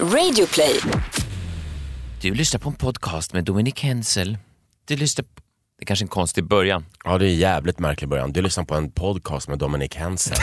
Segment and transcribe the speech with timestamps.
[0.00, 0.80] Radioplay.
[2.22, 4.38] Du lyssnar på en podcast med Dominik Hensel.
[4.84, 5.28] Du lyssnar på...
[5.78, 6.84] Det är kanske är en konstig början.
[7.04, 8.32] Ja, det är en jävligt märklig början.
[8.32, 10.36] Du lyssnar på en podcast med Dominic Hensel.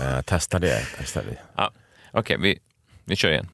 [0.00, 0.86] uh, testa det.
[0.98, 1.38] Testa det.
[1.56, 1.72] Ja,
[2.12, 2.58] Okej, vi,
[3.04, 3.48] vi kör igen.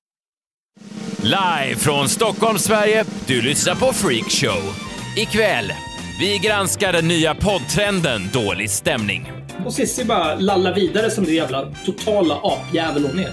[1.23, 3.05] Live från Stockholm, Sverige.
[3.27, 4.75] Du lyssnar på Freak Show.
[5.17, 5.73] Ikväll,
[6.21, 9.42] vi granskar den nya poddtrenden Dålig stämning.
[9.67, 13.33] Och Cissi bara lallar vidare som det jävla totala apjävel hon är.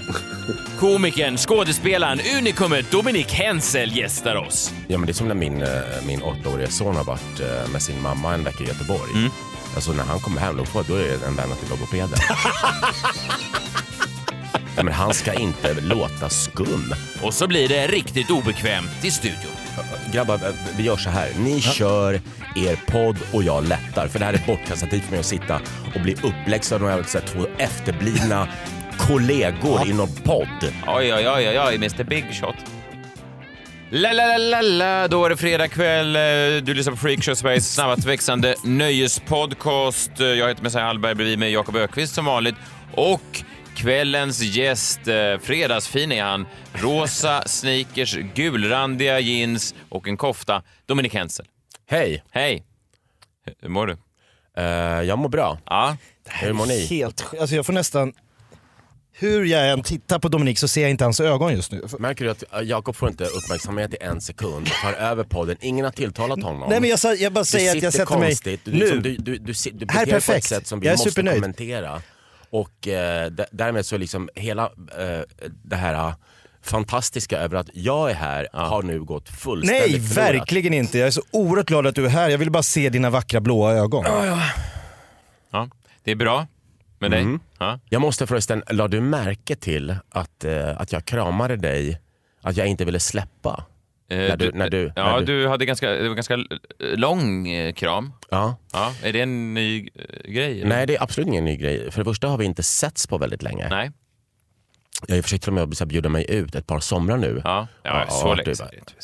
[0.78, 4.72] Komikern, skådespelaren, unikumet Dominik Hensel gästar oss.
[4.88, 5.68] Ja, men det är som när min, eh,
[6.06, 9.12] min åttaåriga son har varit eh, med sin mamma en vecka i Göteborg.
[9.14, 9.30] Mm.
[9.74, 12.18] Alltså när han kommer hem då, får, då är det en vän till logopeden.
[14.76, 16.94] ja, men han ska inte låta skum.
[17.22, 19.50] Och så blir det riktigt obekvämt i studion.
[20.12, 20.40] Grabbar,
[20.76, 21.28] vi gör så här.
[21.38, 22.14] Ni kör
[22.56, 24.08] er podd och jag lättar.
[24.08, 25.60] För det här är bortkastat tid för mig att sitta
[25.94, 28.48] och bli uppläxad av så här två efterblivna
[28.98, 30.72] kollegor i någon podd.
[30.86, 32.54] Oj, oj, oj, oj, oj, Mr Big Shot.
[33.92, 35.08] La, la, la, la, la.
[35.08, 36.16] Då är det fredag kväll.
[36.16, 40.20] Eh, Du lyssnar på Freakshow, Sveriges snabbast växande nöjespodcast.
[40.20, 42.54] Eh, Jag heter Messiah Hallberg, bredvid mig Jakob Ökvist som vanligt.
[42.92, 43.42] Och
[43.80, 46.46] kvällens gäst, eh, fredagsfin är han.
[46.72, 50.62] Rosa sneakers, gulrandiga jeans och en kofta.
[50.86, 51.46] Dominik Hensel.
[51.86, 52.64] Hej, Hej!
[53.62, 53.96] Hur mår du?
[54.56, 54.64] eh,
[55.02, 55.58] jag mår bra.
[55.66, 55.96] Ja.
[56.28, 56.86] Hur mår ni?
[56.86, 58.12] Helt sj- alltså jag får nästan...
[59.12, 61.84] Hur jag än tittar på Dominik så ser jag inte hans ögon just nu.
[61.98, 65.84] Märker du att eh, Jakob får inte uppmärksamhet i en sekund, tar över podden, ingen
[65.84, 66.68] har tilltalat honom.
[66.70, 68.28] Nej men jag, sa, jag bara du säger att jag sätter mig...
[68.28, 68.78] konstigt, du, Nu!
[68.78, 70.46] liksom, du, du, du, si- du Här är beter dig på ett perfekt.
[70.46, 71.36] sätt som vi Jag är måste supernöjd.
[71.42, 72.02] kommentera.
[72.50, 74.64] Och eh, därmed så liksom hela
[74.98, 75.20] eh,
[75.64, 76.14] det här eh,
[76.62, 80.34] fantastiska över att jag är här har nu gått fullständigt Nej, förlorat.
[80.34, 80.98] verkligen inte.
[80.98, 82.28] Jag är så oerhört glad att du är här.
[82.28, 84.04] Jag vill bara se dina vackra blåa ögon.
[85.50, 85.68] ja.
[86.04, 86.46] Det är bra
[86.98, 87.38] med dig?
[87.58, 87.78] Ja.
[87.88, 92.00] Jag måste förresten, la du märke till att, eh, att jag kramade dig,
[92.42, 93.64] att jag inte ville släppa?
[94.10, 96.38] Eh, När du- när du- ja, när du, du- hade ganska, det var ganska
[96.78, 98.12] lång eh, kram.
[98.30, 98.56] Ja.
[98.72, 100.60] Ja, är det en ny eh, grej?
[100.60, 100.68] eller?
[100.68, 101.90] Nej, det är absolut ingen ny grej.
[101.90, 103.68] För det första har vi inte setts på väldigt länge.
[103.68, 103.90] Nej.
[105.06, 107.40] Jag har försökt till och med att bjuda mig ut ett par somrar nu.
[107.44, 108.54] Ja, ja, så länge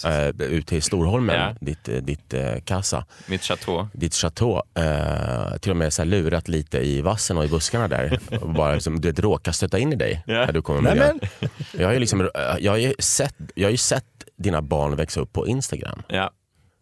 [0.04, 1.54] eh, Ut till Storholmen, Ja.
[1.60, 3.88] ditt, ditt eh, kassa, Mitt chateau.
[3.92, 4.62] ditt chateau.
[4.74, 8.18] Eh, till och med så här lurat lite i vassen och i buskarna där.
[8.40, 10.22] och bara liksom, du vet, råka stöta in i dig.
[10.26, 10.34] Ja.
[10.34, 11.48] När du kommer med Nej, det.
[11.82, 12.30] Jag har ju liksom,
[12.60, 14.04] jag har ju sett, jag har ju sett
[14.36, 16.02] dina barn växa upp på Instagram.
[16.08, 16.30] Ja.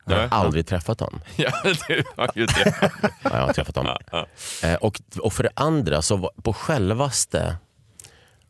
[0.06, 0.28] Jag har Ja.
[0.30, 1.20] aldrig träffat dem.
[1.36, 1.50] ja,
[1.88, 2.90] du har ju det.
[3.22, 3.86] Ja, jag har träffat dem.
[4.12, 4.26] Ja.
[4.62, 7.56] Eh, och, och för det andra, så på självaste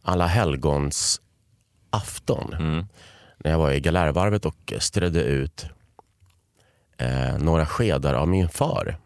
[0.03, 1.21] alla helgons
[1.91, 2.87] afton, Mm.
[3.39, 5.67] när jag var i Galärvarvet och strödde ut
[6.99, 8.97] eh, några skedar av min far,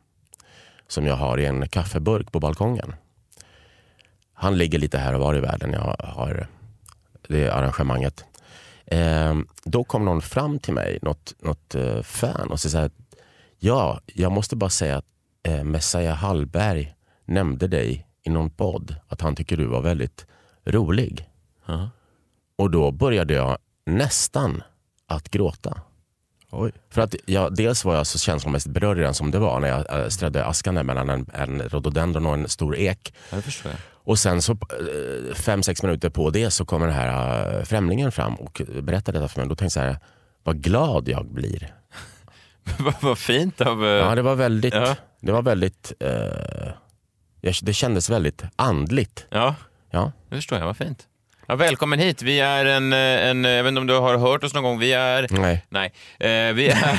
[0.88, 2.94] som jag har i en kaffeburk på balkongen.
[4.34, 6.46] Han ligger lite här och var i världen, jag har
[7.28, 8.24] det arrangemanget.
[8.90, 9.34] Eh,
[9.64, 12.90] då kom någon fram till mig, något, något eh, fan, och sa så här,
[13.58, 15.04] ja, jag måste bara säga att
[15.42, 16.94] eh, Messiah Hallberg
[17.24, 20.26] nämnde dig i någon podd, att han tycker du var väldigt
[20.64, 21.28] rolig.
[21.66, 21.90] Ja.
[22.56, 24.62] Och då började jag nästan
[25.06, 25.82] att gråta.
[26.50, 26.72] Oj.
[26.90, 30.00] För att jag, dels var jag så känslomässigt berörd redan som det var när jag
[30.02, 33.14] äh, strödde askan där mellan en, en rhododendron och en stor ek.
[33.30, 33.80] Ja, det förstår jag.
[33.90, 38.12] Och sen så eh, fem, sex minuter på det så kommer den här äh, främlingen
[38.12, 39.48] fram och berättar detta för mig.
[39.48, 39.98] Då tänkte jag så här,
[40.42, 41.74] vad glad jag blir.
[43.00, 43.84] Vad fint av...
[43.84, 44.96] eh, Ja, det var väldigt, Ja.
[45.20, 46.08] det var väldigt, eh,
[47.40, 49.26] jag- det kändes väldigt andligt.
[49.30, 49.54] ja,
[49.90, 50.12] Ja.
[50.28, 50.66] det förstår jag.
[50.66, 51.07] Vad fint.
[51.50, 52.22] Ja, välkommen hit.
[52.22, 53.44] Vi är en, eh, en...
[53.44, 54.78] Jag vet inte om du har hört oss någon gång.
[54.78, 55.26] Vi är...
[55.30, 55.64] Nej.
[55.68, 55.92] Nej.
[56.20, 56.96] Eh, vi är...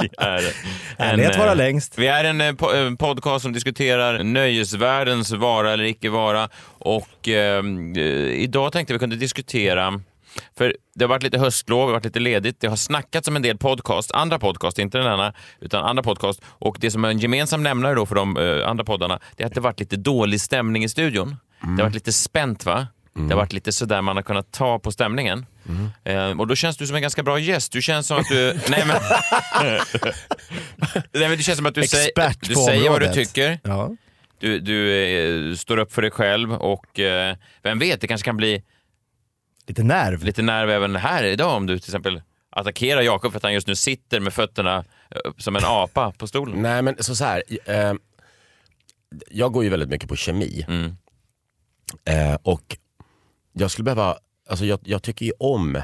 [0.00, 0.52] vi är en,
[0.98, 1.98] Härlighet vara eh, längst.
[1.98, 6.48] Vi är en eh, po- podcast som diskuterar nöjesvärldens vara eller icke vara.
[6.78, 7.64] Och eh,
[7.96, 8.02] eh,
[8.32, 10.00] idag tänkte vi kunde diskutera
[10.58, 12.60] för det har varit lite höstlov, det har varit lite ledigt.
[12.60, 16.42] Det har snackats om en del podcast, andra podcast, inte den ena, utan andra podcast.
[16.46, 19.46] Och det som är en gemensam nämnare då för de eh, andra poddarna, det är
[19.46, 21.36] att det varit lite dålig stämning i studion.
[21.60, 22.86] Det har varit lite spänt va?
[23.14, 25.46] Det har varit lite sådär man har kunnat ta på stämningen.
[26.04, 27.72] Eh, och då känns du som en ganska bra gäst.
[27.72, 28.60] Du känns som att du...
[28.68, 29.00] nej, men,
[31.12, 33.58] nej, men det känns som att du, säger, Expert du säger vad du tycker.
[33.64, 33.96] Ja.
[34.38, 34.92] Du, du
[35.50, 38.62] eh, står upp för dig själv och eh, vem vet, det kanske kan bli
[39.66, 40.24] Lite nerv.
[40.24, 43.66] lite nerv även här idag om du till exempel attackerar Jakob för att han just
[43.66, 44.84] nu sitter med fötterna
[45.24, 46.62] upp som en apa på stolen.
[46.62, 47.42] Nej men så, så här.
[47.64, 47.94] Eh,
[49.30, 50.64] jag går ju väldigt mycket på kemi.
[50.68, 50.96] Mm.
[52.04, 52.76] Eh, och
[53.52, 55.82] jag skulle behöva, alltså jag, jag tycker ju om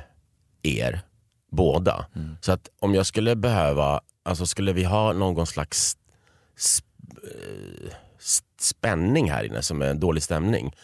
[0.62, 1.00] er
[1.52, 2.06] båda.
[2.17, 2.37] Mm.
[2.41, 5.97] Så att om jag skulle behöva, alltså skulle vi ha någon slags
[6.56, 6.85] sp-
[7.25, 7.93] eh,
[8.61, 10.75] spänning här inne som är en dålig stämning.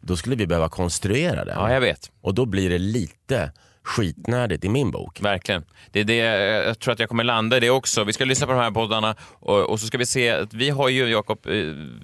[0.00, 1.56] då skulle vi behöva konstruera den.
[1.58, 2.10] Ja, jag vet.
[2.20, 3.52] Och då blir det lite
[3.86, 5.20] skitnödigt i min bok.
[5.20, 5.64] Verkligen.
[5.92, 6.14] Det är det
[6.66, 8.04] jag tror att jag kommer landa i det också.
[8.04, 10.70] Vi ska lyssna på de här poddarna och, och så ska vi se att vi
[10.70, 11.52] har ju, Jakob, eh,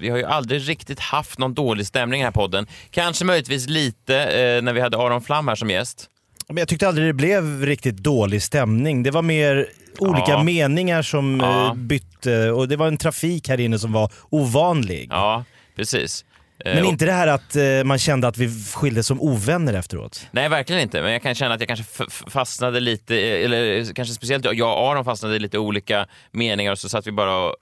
[0.00, 2.66] vi har ju aldrig riktigt haft någon dålig stämning i den här podden.
[2.90, 6.08] Kanske möjligtvis lite eh, när vi hade Aron Flam här som gäst.
[6.48, 9.02] Men jag tyckte aldrig det blev riktigt dålig stämning.
[9.02, 9.66] Det var mer
[9.98, 10.42] olika Ja.
[10.42, 11.66] meningar som Ja.
[11.66, 15.08] eh, bytte och det var en trafik här inne som var ovanlig.
[15.10, 15.44] Ja,
[15.76, 16.24] precis.
[16.64, 20.26] Eh, Men inte det här att eh, man kände att vi skildes som ovänner efteråt.
[20.30, 21.02] Nej, verkligen inte.
[21.02, 21.84] Men jag kan känna att jag kanske
[22.30, 26.78] fastnade lite, eh, eller kanske speciellt jag och Aron fastnade i lite olika meningar och
[26.78, 27.56] så satt vi bara och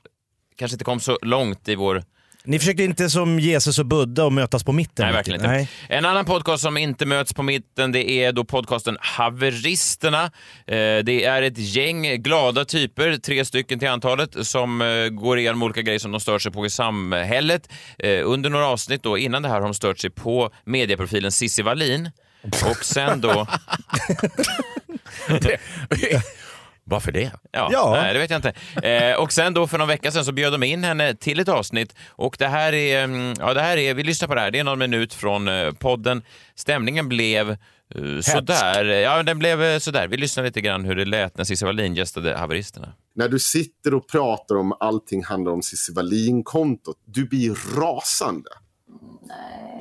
[0.59, 2.03] kanske inte kom så långt i vår
[2.45, 5.05] Ni försökte inte som Jesus och Buddha att mötas på mitten?
[5.07, 5.73] Nej, verkligen inte.
[5.89, 10.25] En annan podcast som inte möts på mitten det är då podcasten Haveristerna.
[10.25, 10.31] Eh,
[11.05, 15.83] Det är ett gäng glada typer, tre stycken till antalet, som eh, går igenom olika
[15.83, 17.69] grejer som de stör sig på i samhället.
[17.99, 21.63] Eh, Under några avsnitt då, innan det här har de stört sig på medieprofilen Cissi
[21.63, 22.11] Wallin.
[22.71, 23.47] Och sen då...
[26.91, 27.33] Varför det?
[27.53, 27.99] Ja, Ja.
[28.03, 28.53] Nej, det vet jag inte.
[28.89, 31.49] Eh, och sen då för någon vecka sedan så bjöd de in henne till ett
[31.49, 34.51] avsnitt och det här är, mm, ja det här är, vi lyssnar på det här,
[34.51, 36.23] det är någon minut från eh, podden.
[36.55, 38.85] Stämningen blev eh, sådär.
[38.85, 40.09] Ja, den blev eh, sådär.
[40.09, 42.93] Vi lyssnar lite grann hur det lät när Cissi Wallin gästade Haveristerna.
[43.15, 48.51] När du sitter och pratar om allting handlar om Cissi Wallin-kontot, du blir rasande.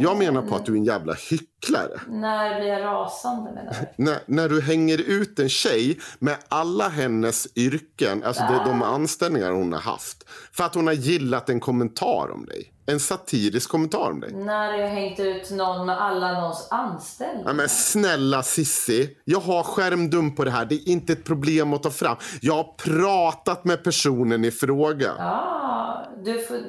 [0.02, 2.00] Jag menar på att du är en jävla hycklare.
[2.08, 4.04] När blir jag rasande menar du?
[4.04, 9.52] När, när du hänger ut en tjej med alla hennes yrken, alltså de, de anställningar
[9.52, 10.30] hon har haft.
[10.52, 12.74] För att hon har gillat en kommentar om dig.
[12.86, 14.34] En satirisk kommentar om dig.
[14.34, 17.50] När jag hängt ut någon med alla någons anställningar?
[17.50, 20.66] Ja, men snälla Sissi, jag har skärmdump på det här.
[20.66, 22.18] Det är inte ett problem att ta fram.
[22.42, 25.12] Jag har pratat med personen i fråga.
[25.18, 26.62] Ja, du får, eh,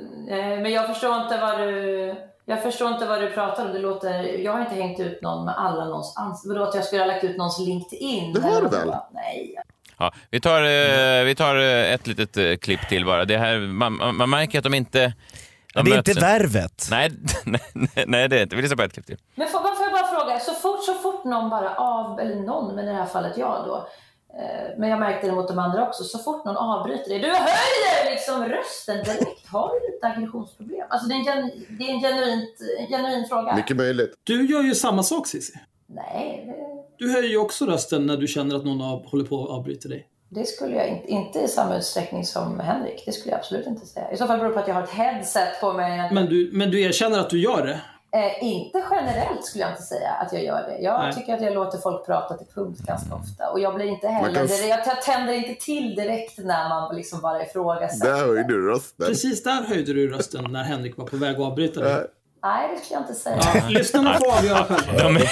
[0.62, 2.14] men jag förstår inte vad du...
[2.50, 3.72] Jag förstår inte vad du pratar om.
[3.72, 6.60] Det låter, jag har inte hängt ut någon med alla någons anställningar.
[6.60, 8.32] Vadå att jag skulle ha lagt ut någons LinkedIn?
[8.32, 8.94] Det har du väl?
[9.12, 9.56] Nej.
[9.98, 13.24] Ja, vi, tar, eh, vi tar eh, ett litet eh, klipp till bara.
[13.24, 15.12] Det här, man, man märker att de inte...
[15.74, 16.86] de det är inte värvet.
[16.90, 17.10] Nej,
[17.44, 18.56] nej, nej, det är inte.
[18.56, 19.18] Vi lyssnar på ett klipp till.
[19.34, 22.74] Men får, får jag bara fråga, så fort, så fort någon bara av, eller någon,
[22.74, 23.86] men i det här fallet jag då,
[24.78, 28.10] men jag märkte det mot de andra också, så fort någon avbryter dig, du höjer
[28.10, 29.46] liksom rösten direkt.
[29.48, 30.86] Har du lite aggressionsproblem?
[30.90, 33.56] Alltså det är en, gen, det är en genuint, en genuin fråga.
[33.56, 34.12] Mycket möjligt.
[34.24, 35.52] Du gör ju samma sak Cissi.
[35.86, 39.44] Nej, det, Du höjer ju också rösten när du känner att någon av, håller på
[39.44, 40.06] att avbryta dig.
[40.28, 43.02] det skulle jag inte, inte i samma utsträckning som Henrik.
[43.06, 44.12] Det skulle jag absolut inte säga.
[44.12, 46.10] I så fall beror det på att jag har ett headset på mig.
[46.12, 47.80] Men du, men du erkänner att du gör det?
[48.12, 50.78] Eh, inte generellt skulle jag inte säga att jag gör det.
[50.78, 51.12] Jag Nej.
[51.12, 53.50] tycker att jag låter folk prata till punkt ganska ofta.
[53.50, 57.42] Och jag blir inte heller, kan- jag, tänder inte till direkt när man liksom bara
[57.46, 58.12] ifrågasätter.
[58.12, 59.06] Där höjde du rösten.
[59.06, 62.06] Precis där höjde du rösten när Henrik var på väg att avbryta dig.
[62.42, 63.38] Nej, det skulle jag inte säga.
[63.54, 65.02] Ja, lyssnarna får avgöra själva.
[65.02, 65.30] De är,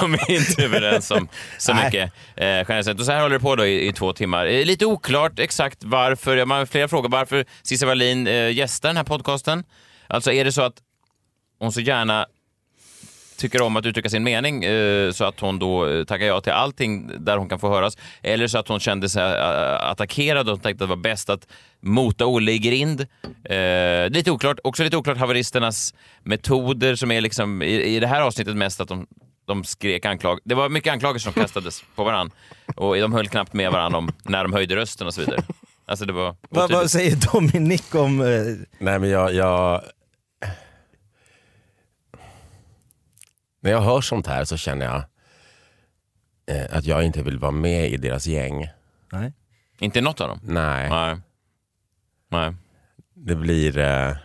[0.00, 1.28] de är inte överens om
[1.58, 3.00] så mycket eh, generellt.
[3.00, 4.46] Och så här håller det på då i, i två timmar.
[4.46, 8.96] Eh, lite oklart exakt varför, man har flera frågor, varför Cissi Wallin eh, gästar den
[8.96, 9.64] här podcasten.
[10.06, 10.74] Alltså är det så att
[11.58, 12.26] hon så gärna
[13.38, 16.52] tycker om att uttrycka sin mening eh, så att hon då eh, tackar ja till
[16.52, 17.96] allting där hon kan få höras.
[18.22, 21.46] Eller så att hon kände sig eh, attackerad och tänkte att det var bäst att
[21.80, 23.06] mota Olle i grind.
[23.44, 24.58] Eh, lite oklart.
[24.64, 28.88] Också lite oklart haveristernas metoder som är liksom i, i det här avsnittet mest att
[28.88, 29.06] de,
[29.46, 30.38] de skrek anklag.
[30.44, 32.30] Det var mycket anklagelser som kastades på varann
[32.76, 35.42] och de höll knappt med varann om när de höjde rösten och så vidare.
[35.86, 38.20] Alltså det var Vad, vad säger Dominik om...
[38.20, 38.26] Eh,
[38.78, 39.82] Nej men jag, jag...
[43.60, 45.04] När jag hör sånt här så känner jag
[46.56, 48.68] eh, att jag inte vill vara med i deras gäng.
[49.12, 49.32] nej.
[49.80, 50.40] Inte något av dem?
[50.42, 51.16] Nej, Nej.
[52.28, 52.54] Nej.
[53.14, 53.78] det blir...
[53.78, 54.16] Eh,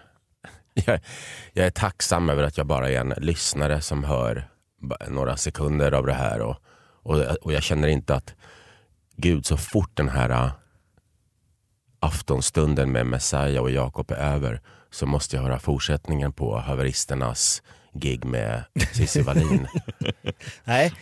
[0.73, 0.99] jag,
[1.53, 4.49] jag är tacksam över att jag bara är en lyssnare som hör
[5.09, 6.39] några sekunder av det här.
[6.41, 8.35] Och, och, och jag känner inte att
[9.15, 10.51] Gud, så fort den här eh,
[11.99, 14.61] aftonstunden med Messiah och Jakob är över
[14.91, 17.63] så måste jag höra fortsättningen på haveristernas
[17.95, 19.67] gig med Cissi Wallin.
[20.63, 20.93] nej.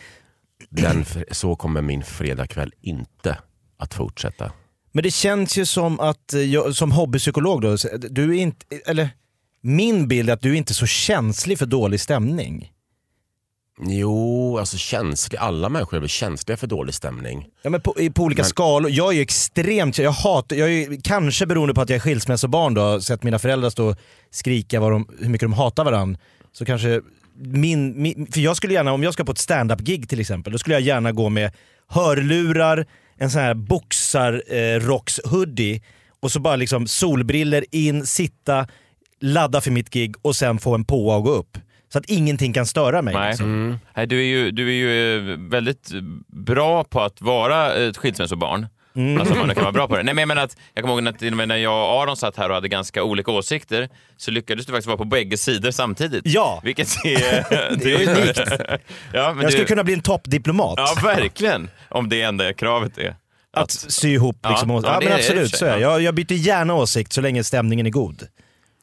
[0.70, 3.38] Den, så kommer min fredagkväll inte
[3.76, 4.52] att fortsätta.
[4.92, 8.66] Men det känns ju som att, eh, jag, som hobbypsykolog då, du är inte...
[8.86, 9.08] Eller
[9.60, 12.72] min bild är att du är inte är så känslig för dålig stämning.
[13.80, 15.38] Jo, alltså känslig.
[15.38, 17.46] Alla människor är väl känsliga för dålig stämning.
[17.62, 18.90] Ja, men på, på olika Men- skalor.
[18.90, 19.98] Jag är ju extremt...
[19.98, 23.38] Jag hatar, jag är, ju- kanske beroende på att jag är skilsmässobarn då, sett mina
[23.38, 23.96] föräldrar stå och
[24.30, 26.20] skrika vad de, hur mycket de hatar varandra.
[26.52, 27.00] Så kanske
[27.34, 28.26] min, min...
[28.32, 30.82] För jag skulle gärna, om jag ska på ett stand-up-gig till exempel, då skulle jag
[30.82, 31.52] gärna gå med
[31.88, 35.82] hörlurar, en sån här boxar-rocks-hoodie
[36.20, 38.66] och så bara liksom solbriller in, sitta,
[39.20, 41.58] ladda för mitt gig och sen få en påa och gå upp.
[41.92, 43.14] Så att ingenting kan störa mig.
[43.14, 43.28] Nej.
[43.28, 43.78] Liksom.
[43.96, 45.90] Nej, du är ju, du är ju eh, väldigt
[46.26, 48.66] bra på att vara ett skilsmässobarn.
[48.94, 49.20] Mm.
[49.20, 50.02] Alltså man kan vara bra på det.
[50.02, 52.48] Nej, men jag menar att, jag kommer ihåg att när jag och Aron satt här
[52.48, 56.22] och hade ganska olika åsikter så lyckades du faktiskt vara på bägge sidor samtidigt.
[56.24, 56.60] Ja.
[56.64, 57.76] Vilket är...
[57.76, 58.38] Det är unikt.
[59.12, 60.74] ja, men Jag skulle du, kunna bli en toppdiplomat.
[60.76, 61.70] Ja, verkligen.
[61.88, 63.16] Om det enda kravet är.
[63.56, 64.70] Att sy ihop liksom.
[64.70, 65.80] Ja, Ja, ja, men absolut, så är jag.
[65.80, 65.90] ja.
[65.90, 66.02] jag.
[66.02, 68.28] Jag byter gärna åsikt så länge stämningen är god.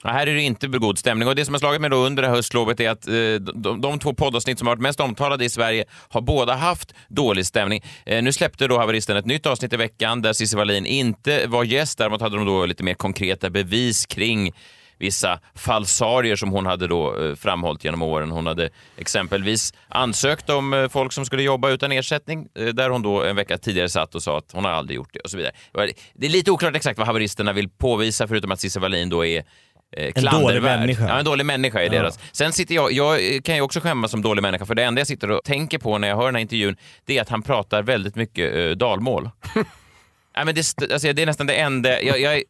[0.03, 1.27] Ja, här är det inte god stämning.
[1.27, 3.13] Och Det som har slagit mig då under det här höstlovet är att eh,
[3.53, 7.45] de, de två poddavsnitt som har varit mest omtalade i Sverige har båda haft dålig
[7.45, 7.83] stämning.
[8.05, 11.63] Eh, nu släppte då Haveristen ett nytt avsnitt i veckan där Cissi Wallin inte var
[11.63, 11.97] gäst.
[11.97, 14.53] Däremot hade de då lite mer konkreta bevis kring
[14.99, 18.31] vissa falsarier som hon hade då eh, framhållit genom åren.
[18.31, 23.01] Hon hade exempelvis ansökt om eh, folk som skulle jobba utan ersättning, eh, där hon
[23.01, 25.37] då en vecka tidigare satt och sa att hon har aldrig gjort det och så
[25.37, 25.53] vidare.
[26.13, 29.43] Det är lite oklart exakt vad haveristerna vill påvisa, förutom att Cissi Wallin då är
[29.97, 30.79] eh, klandervärd.
[30.79, 31.07] människa.
[31.07, 32.19] Ja, en dålig människa är deras.
[32.31, 35.07] Sen sitter jag, jag kan ju också skämmas som dålig människa, för det enda jag
[35.07, 37.83] sitter och tänker på när jag hör den här intervjun, det är att han pratar
[37.83, 39.29] väldigt mycket eh, dalmål.
[40.35, 42.01] Nej, men det, alltså, det är nästan det enda...
[42.01, 42.43] Jag, jag,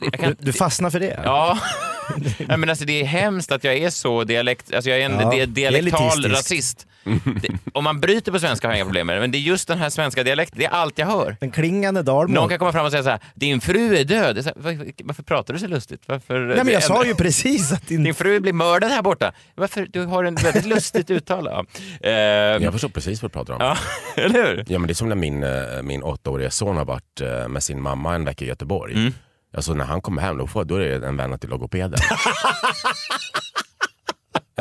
[0.00, 1.20] jag kan, Du fastnar för det?
[1.24, 1.58] Ja.
[2.48, 4.74] ja, men alltså, det är hemskt att jag är så dialekt...
[4.74, 6.86] Alltså, jag är en Ja, di- dialektal rasist.
[7.04, 9.40] Det, om man bryter på svenska har jag inga problem med det, men det är
[9.40, 11.36] just den här svenska dialekten, det är allt jag hör.
[11.40, 12.34] Den klingande dalmål.
[12.34, 14.38] Någon kan komma fram och säga så här, din fru är död.
[14.38, 16.02] Är här, varför, varför pratar du så lustigt?
[16.06, 18.04] Varför, Nej men jag sa ju precis att din...
[18.04, 19.32] Din fru blir mördad här borta.
[19.54, 19.86] Varför?
[19.90, 21.48] Du har en väldigt lustigt uttal.
[21.50, 21.64] Ja.
[22.00, 23.60] Eh, Jag förstår precis vad du pratar om.
[23.60, 23.76] ja,
[24.22, 24.64] eller hur?
[24.68, 27.62] Ja, men det är som när min, eh, min åttaåriga son har varit eh, med
[27.62, 28.94] sin mamma en vecka i Göteborg.
[28.94, 29.12] Mm.
[29.56, 31.94] Alltså när han kommer hem då, får, då är det en vän till logopeden.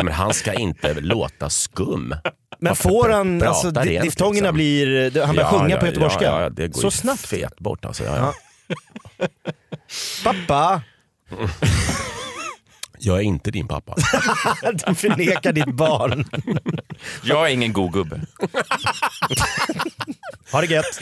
[0.01, 2.15] ja, men han ska inte låta skum.
[2.60, 4.53] Men får han, alltså diftongerna liksom?
[4.55, 6.24] blir, han börjar sjunga på göteborgska?
[6.24, 7.27] Ja, ja, det går Så ju snabbt?
[7.27, 8.03] fet bort alltså.
[8.03, 8.34] Ja,
[9.20, 9.27] ja.
[10.24, 10.81] Pappa!
[13.00, 13.96] Jag är inte din pappa.
[14.88, 16.25] Du förnekar ditt barn.
[17.24, 18.22] Jag är ingen god gubbe.
[20.51, 21.01] Ha det gött.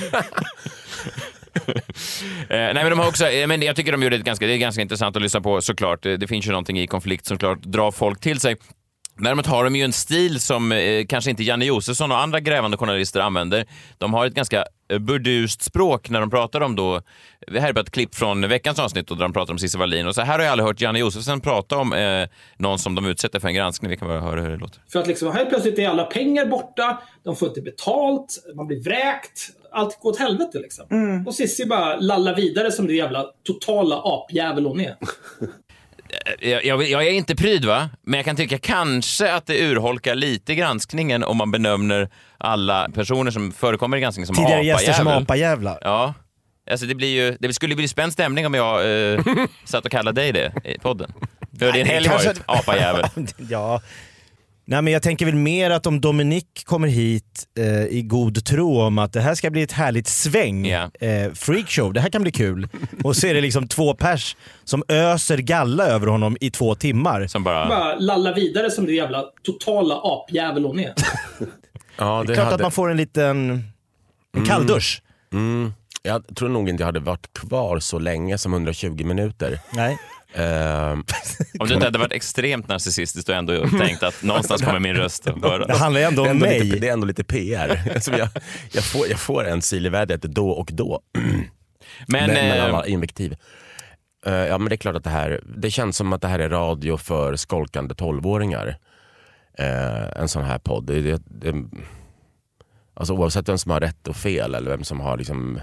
[1.68, 1.74] Eh,
[2.50, 4.58] nej, men de har också, eh, men jag tycker de gjorde det ganska, det är
[4.58, 6.04] ganska intressant att lyssna på såklart.
[6.04, 8.56] Det, det finns ju någonting i konflikt som klart drar folk till sig.
[9.22, 12.78] Däremot har de ju en stil som eh, kanske inte Janne Josefsson och andra grävande
[12.78, 13.66] journalister använder.
[13.98, 17.02] De har ett ganska eh, burdust språk när de pratar om då...
[17.48, 19.78] Det här är bara ett klipp från veckans avsnitt då, där de pratar om Cissi
[19.78, 20.08] Wallin.
[20.08, 23.06] Och så här har jag aldrig hört Janne Josefsson prata om eh, någon som de
[23.06, 23.92] utsätter för en granskning.
[23.92, 24.82] Vi kan bara höra hur det låter.
[24.92, 28.84] För att liksom, helt plötsligt är alla pengar borta, de får inte betalt, man blir
[28.84, 29.50] vräkt.
[29.72, 30.86] Allt går åt helvete liksom.
[31.28, 34.96] Och Cissi bara lallar vidare som det jävla totala apjävel hon är.
[36.40, 37.90] Jag, jag, jag är inte pryd, va?
[38.02, 43.32] men jag kan tycka kanske att det urholkar lite granskningen om man benämner alla personer
[43.32, 45.24] som förekommer i granskningen som Tidigare gäster som apajävel.
[45.24, 45.78] apajävlar.
[45.82, 46.14] Ja.
[46.72, 49.20] Alltså det, blir ju, det skulle bli spänd stämning om jag eh,
[49.66, 51.14] satt och kallade dig det i podden.
[51.52, 53.06] Det har din helg varit, apajävel.
[53.50, 53.82] Ja.
[54.72, 58.82] Nej, men jag tänker väl mer att om Dominic kommer hit eh, i god tro
[58.82, 60.92] om att det här ska bli ett härligt sväng, Ja.
[61.00, 62.68] eh, freakshow, det här kan bli kul.
[63.04, 67.28] Och så är det liksom två pers som öser galla över honom i två timmar.
[67.28, 67.68] Som bara...
[67.70, 70.94] Bara lallar vidare som det jävla totala apjävel hon är.
[71.98, 73.64] Ja, det Klart att hade- man får en liten
[74.38, 75.02] en kalldusch.
[75.34, 75.74] Mm.
[76.04, 79.60] Jag tror nog inte jag hade varit kvar så länge som 120 minuter.
[79.74, 79.98] Nej.
[80.34, 81.04] Ehm,
[81.60, 85.28] Om du inte hade varit extremt narcissistisk och ändå tänkt att någonstans kommer min röst
[85.28, 85.80] att Det höras.
[85.80, 86.80] handlar ju ändå det, är om ändå lite, mig.
[86.80, 88.00] det är ändå lite PR.
[88.00, 88.30] Som jag,
[88.72, 91.02] jag, får, jag får en sil i vädret då och då.
[92.08, 93.36] Men, med eh, alla invektiv.
[94.26, 96.40] Eh, ja men det är klart att det här, det känns som att det här
[96.40, 98.78] är radio för skolkande tolvåringar.
[99.58, 100.86] Eh, en sån här podd.
[100.86, 101.54] Det, det, det,
[102.94, 105.62] alltså oavsett vem som har rätt och fel eller vem som har liksom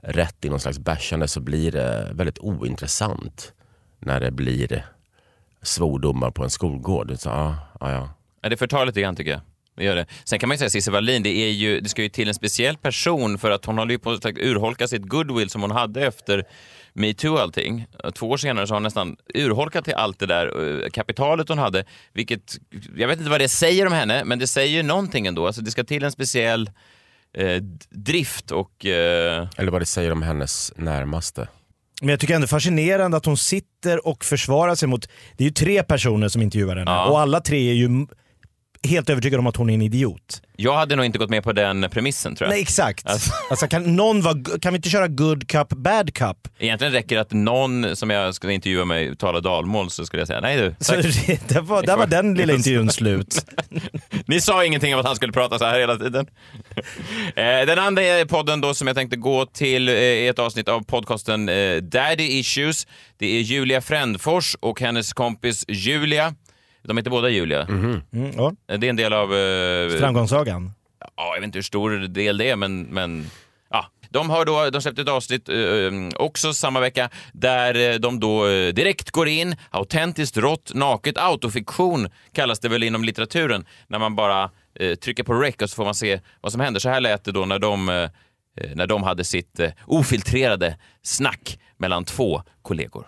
[0.00, 3.52] rätt i någon slags bärsande så blir det väldigt ointressant
[4.06, 4.86] när det blir
[5.62, 7.14] svordomar på en skolgård.
[7.18, 8.08] Så, ja, ja, ja.
[8.42, 9.40] Ja, det förtar lite grann tycker jag.
[9.76, 10.06] Det gör det.
[10.24, 12.34] Sen kan man ju säga Cissi Wallin, det, är ju, det ska ju till en
[12.34, 16.06] speciell person för att hon håller ju på att urholka sitt goodwill som hon hade
[16.06, 16.44] efter
[16.92, 17.86] metoo och allting.
[18.14, 21.58] Två år senare så har hon nästan urholkat till allt det där eh, kapitalet hon
[21.58, 21.84] hade.
[22.12, 22.56] Vilket,
[22.96, 25.46] jag vet inte vad det säger om henne, men det säger ju någonting ändå.
[25.46, 26.70] Alltså det ska till en speciell
[27.32, 28.86] eh, drift och...
[28.86, 31.48] Eh, Eller vad det säger om hennes närmaste.
[32.04, 35.54] Men jag tycker ändå fascinerande att hon sitter och försvarar sig mot, det är ju
[35.54, 37.04] tre personer som intervjuar henne Ja.
[37.10, 38.06] och alla tre är ju
[38.84, 40.42] helt övertygade om att hon är en idiot.
[40.56, 42.52] jag hade nog inte gått med på den premissen tror jag.
[42.54, 43.06] Nej exakt.
[43.06, 46.36] Alltså- Alltså, kan, någon vara, kan vi inte köra good cup, bad cup?
[46.58, 50.26] Egentligen räcker det att någon som jag skulle intervjua mig talar dalmål så skulle jag
[50.28, 50.92] säga nej du, Så
[51.26, 53.44] det, det var, där var den lilla intervjun slut.
[54.26, 56.26] Ni sa ingenting om att han skulle prata så här hela tiden.
[57.36, 60.84] Eh, Den andra podden då som jag tänkte gå till eh, är ett avsnitt av
[60.84, 62.86] podcasten eh, Daddy Issues.
[63.18, 66.34] Det är Julia Frändfors och hennes kompis Julia.
[66.84, 67.62] De heter båda Julia.
[67.62, 68.02] Mm,
[68.36, 68.52] ja.
[68.66, 69.34] Det är en del av...
[69.34, 70.72] eh, Framgångssagan.
[71.16, 73.26] ja, jag vet inte hur stor del det är, men, men
[73.70, 73.86] ja.
[74.10, 75.56] De har då, de släppte ett avsnitt eh,
[76.16, 82.08] också samma vecka där eh, de då eh, direkt går in, autentiskt, rått, naket, autofiktion
[82.32, 84.50] kallas det väl inom litteraturen, när man bara
[84.80, 86.80] eh, trycker på rec och så får man se vad som händer.
[86.80, 88.10] Så här lät det då när de, eh,
[88.74, 93.06] när de hade sitt eh, ofiltrerade snack mellan två kollegor.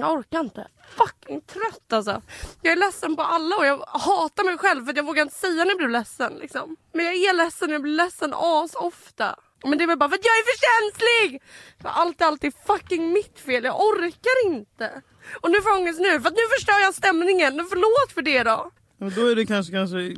[0.00, 0.68] Jag orkar inte.
[0.96, 2.22] Fucking trött alltså.
[2.62, 5.34] Jag är ledsen på alla och jag hatar mig själv för att jag vågar inte
[5.34, 6.32] säga när jag blir ledsen.
[6.34, 6.76] Liksom.
[6.92, 9.36] Men jag är ledsen och jag blir ledsen as ofta.
[9.64, 11.42] Men det är väl bara för att jag är för känslig!
[11.82, 13.64] För allt är alltid fucking mitt fel.
[13.64, 15.02] Jag orkar inte.
[15.40, 17.66] Och nu får jag ångest nu för att nu förstör jag stämningen.
[17.70, 18.70] Förlåt för det då.
[18.98, 20.16] Men då är det kanske, kanske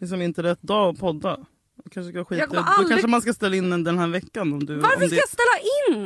[0.00, 1.38] liksom inte rätt dag att podda.
[1.86, 2.38] Du kanske ska skita.
[2.40, 4.52] Jag kommer Då aldrig- kanske man ska ställa in den den här veckan.
[4.52, 5.16] Om du, Varför om ska det...
[5.16, 5.56] jag ställa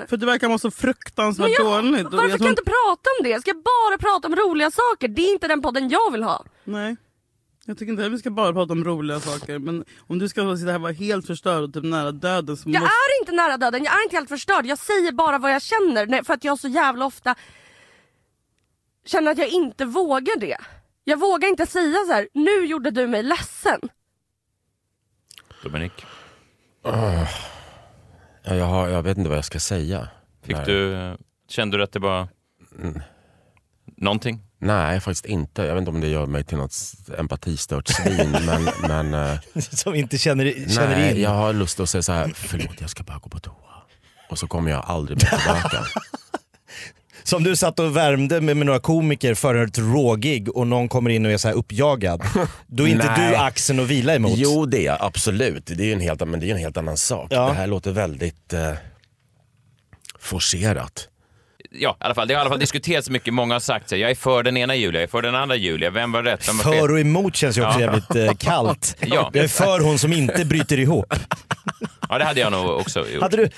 [0.00, 0.06] in?
[0.08, 2.02] För det verkar vara så fruktansvärt jag, dåligt.
[2.04, 3.40] Varför jag kan jag inte prata om det?
[3.40, 5.08] Ska jag bara prata om roliga saker?
[5.08, 6.44] Det är inte den podden jag vill ha.
[6.64, 6.96] Nej.
[7.64, 9.58] Jag tycker inte att vi ska bara prata om roliga saker.
[9.58, 12.68] Men om du ska sitta här och vara helt förstörd och typ nära döden så
[12.70, 12.94] Jag måste...
[12.94, 14.66] är inte nära döden, jag är inte helt förstörd.
[14.66, 17.34] Jag säger bara vad jag känner för att jag så jävla ofta
[19.06, 20.56] känner att jag inte vågar det.
[21.04, 23.80] Jag vågar inte säga så här: nu gjorde du mig ledsen.
[25.62, 25.92] Dominik,
[26.84, 27.26] Ja,
[28.44, 30.08] Jag, har, jag vet inte vad jag ska säga.
[30.46, 30.64] fick Nej.
[30.66, 31.14] du, eh,
[31.48, 32.28] kände du att det var
[33.96, 34.40] någonting?
[34.58, 35.62] Nej, faktiskt inte.
[35.62, 36.74] Jag vet inte om det gör mig till något
[37.18, 38.36] empatistört svin.
[38.46, 41.22] men men eh, Som inte känner, känner nej, in.
[41.22, 43.54] jag har lust att säga så här, förlåt jag ska bara gå på toa.
[44.30, 45.84] Och så kommer jag aldrig mer tillbaka.
[47.22, 51.10] Som du satt och värmde med, med några komiker före ett rågig och någon kommer
[51.10, 52.22] in och är så här uppjagad.
[52.66, 53.30] Då är inte Nej.
[53.30, 54.32] du axeln att vila emot.
[54.36, 55.66] Jo det är jag, absolut.
[55.66, 57.28] Det är ju en helt, men det är ju en helt annan sak.
[57.30, 57.46] Ja.
[57.46, 58.72] Det här låter väldigt eh,
[60.18, 61.06] forcerat.
[61.72, 63.34] Ja, i alla fall, det har i alla fall diskuterats mycket.
[63.34, 65.34] Många har sagt så här, jag är för den ena Julia, jag är för den
[65.34, 65.90] andra Julia.
[65.90, 66.48] Vem var rätt?
[66.48, 66.80] Vem var fel?
[66.80, 67.86] För och emot känns ju också Ja.
[67.86, 68.96] jävligt eh, kallt.
[69.06, 69.30] Ja.
[69.32, 71.14] Jag är för hon som inte bryter ihop.
[72.10, 73.22] Ja, det hade jag nog också gjort.
[73.22, 73.50] Hade du, nej,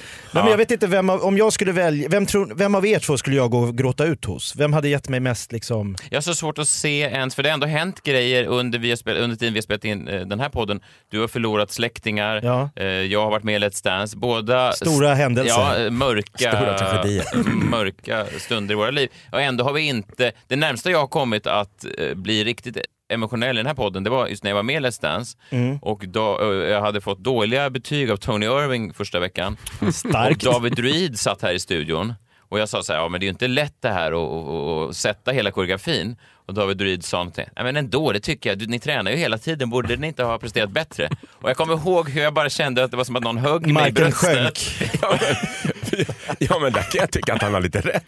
[0.43, 2.99] men jag vet inte, vem av, om jag skulle välja, vem, tror, vem av er
[2.99, 4.56] två skulle jag gå och gråta ut hos?
[4.56, 5.97] Vem hade gett mig mest liksom...
[6.10, 8.88] Jag har så svårt att se ens, för det har ändå hänt grejer under, vi
[8.88, 10.80] har spel, under tiden vi har spelat in eh, den här podden.
[11.10, 12.71] Du har förlorat släktingar, Ja.
[12.76, 14.17] eh, jag har varit med i Let's Dance.
[14.17, 15.50] Båda Stora händelser.
[15.50, 17.25] Ja, eh, mörka, Stora tragedier.
[17.71, 19.08] mörka stunder i våra liv.
[19.32, 20.32] Och ändå har vi inte...
[20.49, 22.76] Det närmsta jag har kommit att eh, bli riktigt
[23.12, 25.36] emotionell i den här podden, det var just när jag var med i Let's Dance.
[25.50, 25.78] Mm.
[25.78, 29.56] Och då, eh, jag hade fått dåliga betyg av Tony Irving första veckan.
[29.92, 30.46] Starkt.
[30.46, 32.14] Och David Druid satt här i studion
[32.48, 34.96] och jag sa så här, ja men det är ju inte lätt det här att-
[34.96, 36.16] sätta hela koreografin.
[36.46, 39.16] Och David Druid sa någonting, nej men ändå, det tycker jag, du, ni tränar ju
[39.16, 41.08] hela tiden, borde ni inte ha presterat bättre?
[41.32, 43.66] Och jag kommer ihåg hur jag bara kände att det var som att någon högg
[43.72, 44.58] mig i bröstet.
[44.58, 44.58] sjönk.
[46.39, 48.05] Ja men, ja där kan jag tycka att han har lite rätt.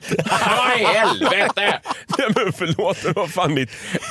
[0.57, 1.81] Vad i helvete!
[2.19, 3.67] Nej, men förlåt, men vad fan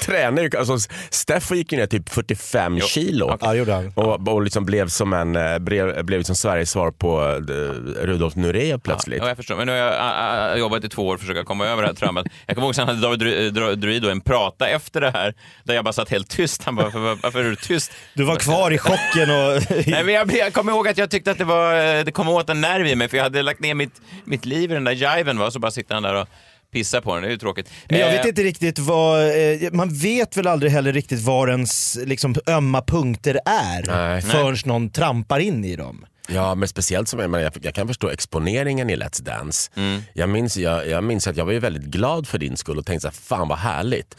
[0.05, 0.49] tränar ju.
[0.57, 2.85] Alltså, Steffo gick ju ner typ 45 Jo.
[2.87, 3.37] kilo.
[3.41, 3.91] Ja, det gjorde han.
[3.95, 8.35] Och, och liksom blev som en, eh, blev, blev liksom Sveriges svar på eh, Rudolf
[8.35, 9.19] Nureyev plötsligt.
[9.21, 9.55] Ja, jag förstår.
[9.55, 11.81] Men nu har jag ä, ä, jobbat i två år för att försöka komma över
[11.81, 12.25] det här traumat.
[12.45, 15.33] Jag kommer ihåg sen hade David Dru- Dru- Druid då en prata efter det här,
[15.63, 16.63] där jag bara satt helt tyst.
[16.63, 17.91] Han bara, varför, varför är du tyst?
[18.13, 19.61] Du var kvar i chocken och...
[19.87, 22.29] Nej, men jag, jag kommer ihåg att jag tyckte att det, var, eh, det kom
[22.29, 24.83] åt en nerv i mig, för jag hade lagt ner mitt, mitt liv i den
[24.83, 25.51] där jiven, va?
[25.51, 26.27] så bara sitter han där och
[26.71, 27.23] pissar på den.
[27.23, 27.69] Det är ju tråkigt.
[27.89, 31.47] Men jag Eh, vet inte riktigt vad, eh, man vet väl aldrig heller riktigt var
[31.47, 34.21] ens liksom, ömma punkter är Nej.
[34.21, 36.05] förrän någon trampar in i dem.
[36.27, 39.71] Ja, men speciellt som jag, jag, jag kan förstå exponeringen i Let's Dance.
[40.13, 42.85] Jag, minns, jag, jag minns att jag var ju väldigt glad för din skull och
[42.85, 44.15] tänkte så här, fan vad härligt.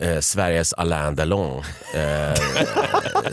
[0.00, 1.62] Eh, Sveriges Alain Delon.
[1.94, 2.40] Eh,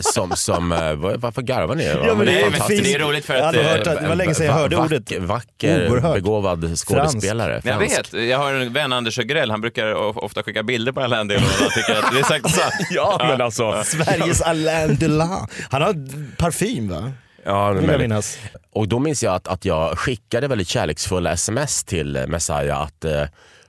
[0.00, 1.84] som, som, eh, vad- varför garvar ni?
[1.84, 2.84] Ja, men det är fantastiskt.
[2.84, 3.46] det är roligt för Jag att...
[3.46, 5.12] hade eh, hört det var länge sedan jag hörde vack- ordet.
[5.18, 6.14] Vacker, Oerhört.
[6.14, 7.60] begåvad skådespelare.
[7.64, 7.98] Jag fransk.
[8.14, 11.44] vet, jag har en vän, Anders Ögrell, han brukar ofta skicka bilder på Alain Delon
[11.44, 12.74] och jag tycker att det är säkert sant.
[12.90, 13.82] Ja, men alltså.
[13.84, 15.46] Sveriges Alain Delon.
[15.70, 15.94] Han har
[16.36, 17.12] parfym va?
[17.46, 18.38] Ja, Vill jag minnas.
[18.70, 23.04] och då minns jag att, att jag skickade väldigt kärleksfulla sms till eh, Messiah att
[23.04, 23.22] eh,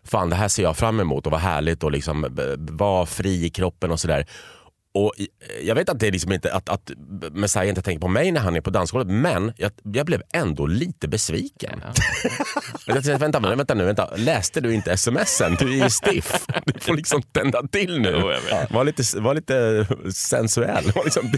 [0.03, 3.45] fan det här ser jag fram emot och vad härligt och liksom eh, vara fri
[3.45, 4.25] i kroppen och sådär.
[4.93, 5.27] Och i-
[5.63, 6.91] jag vet att det är liksom inte att, att
[7.31, 10.65] Messiah inte tänker på mig när han är på dansgolvet men jag, jag blev ändå
[10.65, 11.81] lite besviken.
[12.85, 14.09] Jag tänkte, vänta, nu, vänta nu, vänta.
[14.15, 15.55] läste du inte smsen?
[15.59, 16.45] Du är ju stiff.
[16.65, 18.11] Du får liksom tända till nu.
[18.69, 20.91] Var lite, var lite sensuell.
[20.95, 21.31] Var liksom,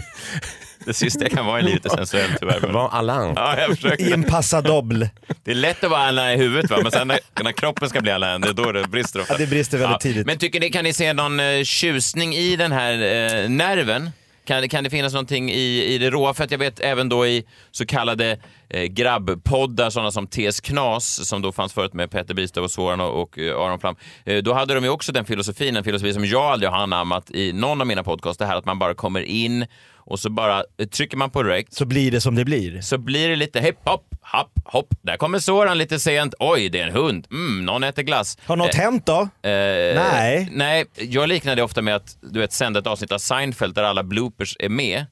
[0.84, 2.60] Det sista jag kan vara är lite sensuell tyvärr.
[2.60, 3.32] men- var Alain.
[3.36, 4.14] Ja, jag I försöker.
[4.14, 5.10] en passadoble.
[5.44, 6.78] Det är lätt att vara Alain i huvudet, va?
[6.82, 9.34] men sen när, när kroppen ska bli Alain, det är då det brister ofta.
[9.34, 10.26] Ja, det brister väldigt tidigt.
[10.26, 14.10] Men tycker ni, kan ni se någon eh, tjusning i den här eh, nerven?
[14.44, 16.34] Kan, kan det finnas någonting i, i det råa?
[16.34, 18.38] För att jag vet även då i så kallade
[18.70, 23.00] eh, grabbpoddar, sådana som TS Knas, som då fanns förut med Petter Bristav och Soran
[23.00, 23.96] och, och eh, Aron Flam.
[24.24, 27.30] Eh, då hade de ju också den filosofin, en filosofi som jag aldrig har anammat
[27.30, 29.66] i någon av mina podcasts, det här att man bara kommer in
[30.10, 32.80] och så bara eh, trycker man på rec Så blir det som det blir.
[32.80, 34.88] så blir det lite hipp hopp, hopp, hopp.
[35.02, 36.34] Där kommer Soran lite sent.
[36.38, 37.26] Oj, det är en hund.
[37.30, 38.38] Mm, någon äter glass.
[38.46, 39.20] Har något hänt då?
[39.20, 40.48] Eh, Nej.
[40.52, 43.82] Nej, jag liknar det ofta med att du vet, sända ett avsnitt av Seinfeld där
[43.82, 45.06] alla bloopers är med.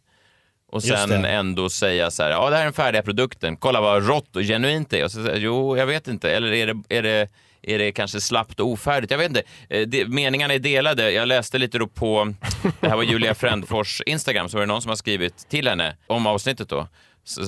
[0.73, 4.07] Och sen ändå säga så här, ja det här är den färdiga produkten, kolla vad
[4.09, 5.05] rått och genuint det är.
[5.05, 6.31] Och så jo, jag vet inte.
[6.31, 7.29] Eller är det, är det,
[7.69, 9.11] är det kanske slappt och ofärdigt?
[9.11, 9.43] Jag vet inte.
[9.69, 11.11] Eh, meningarna är delade.
[11.11, 12.35] Jag läste lite då på,
[12.81, 15.97] det här var Julia Frändfors Instagram, så var det någon som har skrivit till henne
[16.07, 16.89] om avsnittet då.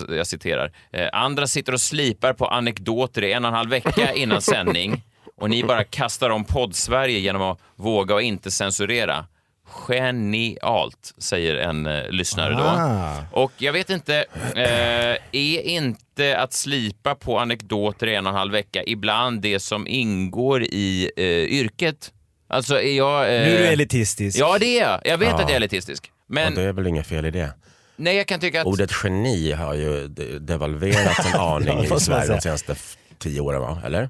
[0.09, 0.73] Jag citerar.
[0.93, 5.03] Eh, andra sitter och slipar på anekdoter i en och en halv vecka innan sändning
[5.37, 9.27] och ni bara kastar om podd-Sverige genom att våga och inte censurera.
[9.71, 12.63] Genialt, säger en eh, lyssnare då.
[12.63, 13.17] Ah.
[13.33, 14.25] Och jag vet inte,
[14.57, 19.61] eh, är inte att slipa på anekdoter i en och en halv vecka ibland det
[19.61, 22.13] som ingår i eh, yrket?
[22.49, 23.23] Alltså är jag...
[23.23, 24.39] Eh, Nu är du elitistisk.
[24.39, 25.01] Ja, det är jag.
[25.05, 25.35] Jag vet Ja.
[25.35, 26.11] att jag är elitistisk.
[26.27, 27.51] Men Och det är väl inget fel i det.
[27.97, 28.67] nej, jag kan tycka att...
[28.67, 32.75] Ordet geni har ju de- devalverats en aning Ja, i Sverige de senaste
[33.19, 33.83] tio åren, va?
[33.85, 34.09] eller?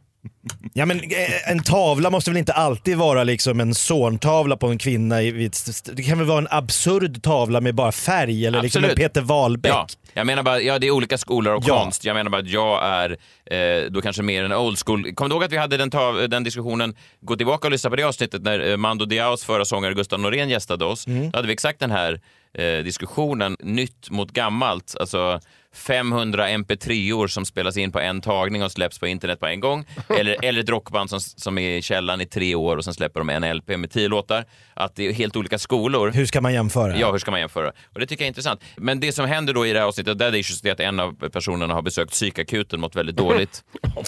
[0.74, 4.78] Ja, men eh, en tavla måste väl inte alltid vara liksom en zorntavla på en
[4.78, 5.16] kvinna?
[5.16, 8.94] Det kan väl vara en absurd tavla med bara färg eller liksom en.
[8.94, 9.72] Peter Wahlbeck?
[9.72, 11.82] Ja, jag menar bara, ja det är olika skolor av Ja.
[11.82, 12.04] konst.
[12.04, 13.10] Jag menar bara att jag är
[13.50, 15.14] eh, då kanske mer en old school.
[15.14, 17.96] Kommer du ihåg att vi hade den, ta- den diskussionen, gå tillbaka och lyssna på
[17.96, 21.06] det avsnittet när eh, Mando Diaos förra sångare Gustav Norén gästade oss.
[21.06, 21.30] Mm.
[21.30, 22.20] Då hade vi exakt den här
[22.58, 24.96] eh, diskussionen, nytt mot gammalt.
[25.00, 25.40] Alltså
[25.74, 29.86] 500 mp3-or som spelas in på en tagning och släpps på internet på en gång.
[30.18, 33.20] Eller, eller ett rockband som, som är i källan i tre år och sen släpper
[33.20, 34.44] de en LP med tio låtar.
[34.74, 36.10] Att det är helt olika skolor.
[36.10, 36.98] Hur ska man jämföra?
[36.98, 37.72] Ja, hur ska man jämföra?
[37.94, 38.60] Och det tycker jag är intressant.
[38.76, 40.80] Men det som händer då i det här avsnittet, där det är just det att
[40.80, 43.64] en av personerna har besökt psykakuten, mått väldigt dåligt.
[43.94, 44.02] Ja.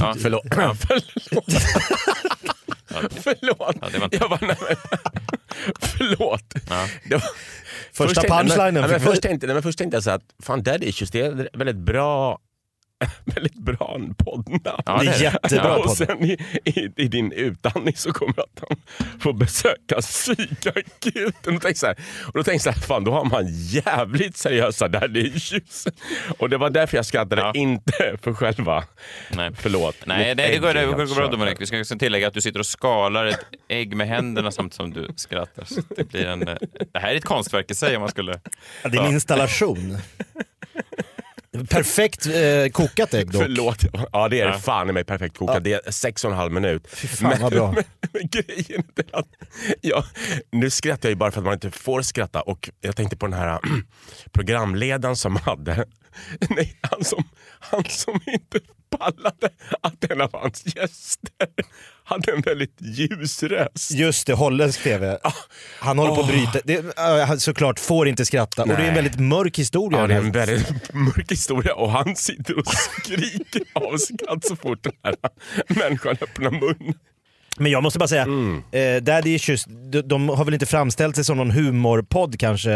[0.00, 0.14] Ja.
[0.18, 0.42] Förlåt.
[3.00, 3.12] Förlåt.
[3.22, 3.76] Förlåt.
[3.80, 4.76] Ja, det var inte- Jag bara, nej, men,
[5.80, 6.54] förlåt.
[6.68, 6.86] Ja.
[7.08, 7.22] Det var,
[7.92, 10.62] Första punchlinen Nej, men, fick- först, tänkte, nej, men först tänkte jag så att fan
[10.62, 12.38] Daddy Issues det är ett väldigt bra
[13.24, 14.82] väldigt bra poddnamn.
[14.86, 15.96] Ja, Det är jättebra och podd.
[15.96, 18.78] sen i, i, i din utandning så kommer att han
[19.20, 21.56] får besöka psykakuten.
[21.56, 24.36] Och, tänk så här, och då tänkte jag så här, fan då har man jävligt
[24.36, 25.86] seriösa issues.
[26.38, 27.52] Och det var därför jag skrattade, Ja.
[27.54, 28.84] inte för själva...
[29.30, 29.50] Nej.
[29.58, 29.96] Förlåt.
[30.06, 31.30] Nej, nej det, går, är det går bra kört.
[31.32, 31.56] Dominic.
[31.60, 34.92] Vi ska också tillägga att du sitter och skalar ett ägg med händerna samtidigt som
[34.92, 35.64] du skrattar.
[35.64, 36.54] Så det, blir en, eh,
[36.92, 38.40] det här är ett konstverk i sig om man skulle...
[38.82, 39.98] Ja, Din installation.
[41.64, 42.32] Perfekt eh,
[42.72, 43.42] kokat ägg dock.
[43.42, 43.84] Förlåt.
[44.12, 44.58] Ja det är det Ja.
[44.58, 45.64] fan i mig perfekt kokat.
[45.64, 46.86] Det är sex och en halv minut.
[46.92, 47.72] Fy fan vad bra.
[47.72, 49.26] Men, men grejen är att
[49.80, 50.04] jag,
[50.52, 53.26] nu skrattar jag ju bara för att man inte får skratta och jag tänkte på
[53.26, 53.58] den här
[54.32, 55.84] programledaren som hade,
[56.50, 57.24] nej han som,
[57.60, 58.60] han som inte
[58.98, 59.48] pallade
[59.80, 61.46] att en av hans gäster
[62.04, 63.90] hade en väldigt ljus röst.
[63.90, 65.18] Just det, holländsk TV.
[65.80, 66.60] Han håller på att bryta.
[66.64, 68.62] Det, han såklart får inte skratta.
[68.62, 68.94] Och det är en Nej.
[68.94, 70.00] väldigt mörk historia.
[70.00, 74.56] Ja, det är en väldigt mörk historia och han sitter och skriker av skratt så
[74.56, 75.14] fort den här
[75.68, 76.94] människan öppnar munnen.
[77.58, 78.62] Men jag måste bara säga, Mm.
[78.72, 82.72] eh, Daddy Issues, de, de har väl inte framställt sig som någon humorpodd kanske.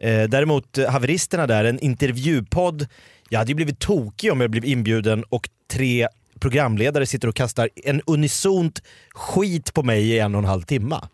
[0.00, 2.86] Eh, däremot eh, haveristerna där, en intervjupodd.
[3.28, 6.08] Jag hade ju blivit tokig om jag blev inbjuden och tre
[6.40, 8.82] programledare sitter och kastar en unisont
[9.14, 11.08] skit på mig i en och en halv timma.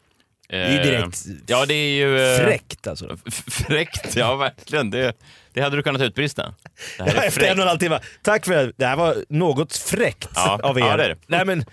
[0.48, 2.20] är ju direkt Eh, Ja, det är ju...
[2.34, 3.16] eh, Fräckt alltså.
[3.50, 4.90] Fräckt, ja verkligen.
[4.90, 5.12] Det,
[5.52, 6.54] det hade du kunnat utbrista.
[6.98, 8.00] Det är Efter en och en halv timme.
[8.22, 8.72] Tack för det.
[8.76, 10.82] Det här var något fräckt Ja, av er.
[10.82, 11.16] ja, det det.
[11.26, 11.64] Nej, men,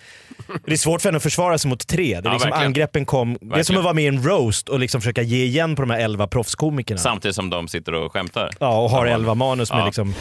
[0.66, 2.04] det är svårt för henne att försvara sig mot tre.
[2.04, 2.66] Det är Ja, liksom verkligen.
[2.68, 3.34] angreppen kom.
[3.34, 3.78] Det är som Verkligen.
[3.80, 6.28] att vara med i en roast och liksom försöka ge igen på de här elva
[6.28, 6.98] proffskomikerna.
[7.00, 8.50] Samtidigt som de sitter och skämtar.
[8.60, 9.86] Ja, och har elva manus med Ja.
[9.86, 10.14] liksom...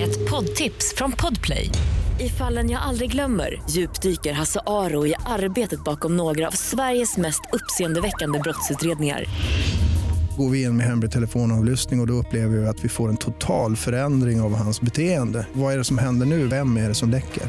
[0.00, 1.70] Ett poddtips från Podplay.
[2.20, 7.40] I fallen jag aldrig glömmer djupdyker Hasse Aro i arbetet bakom några av Sveriges mest
[7.52, 9.24] uppseendeväckande brottsutredningar.
[10.36, 13.16] Går vi in med hemlig telefonavlyssning och, och då upplever vi att vi får en
[13.16, 15.46] total förändring av hans beteende.
[15.52, 16.46] Vad är det som händer nu?
[16.46, 17.42] Vem är det som läcker?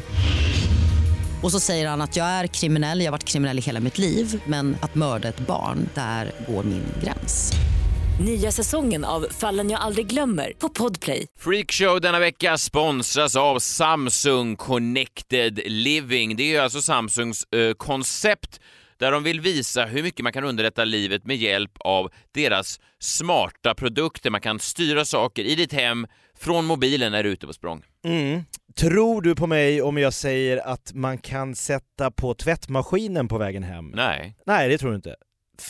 [1.42, 3.98] Och så säger han att jag är kriminell, jag har varit kriminell i hela mitt
[3.98, 7.52] liv men att mörda ett barn, där går min gräns.
[8.20, 11.26] Nya säsongen av Fallen jag aldrig glömmer på Podplay.
[11.38, 16.36] Freakshow denna vecka sponsras av Samsung Connected Living.
[16.36, 18.60] Det är alltså Samsungs eh, koncept
[18.98, 23.74] där de vill visa hur mycket man kan underlätta livet med hjälp av deras smarta
[23.74, 24.30] produkter.
[24.30, 26.06] Man kan styra saker i ditt hem
[26.38, 27.82] från mobilen när du är ute på språng.
[28.04, 28.42] Mm.
[28.76, 33.62] Tror du på mig om jag säger att man kan sätta på tvättmaskinen på vägen
[33.62, 33.90] hem?
[33.94, 34.36] Nej.
[34.46, 35.16] Nej, det tror du inte.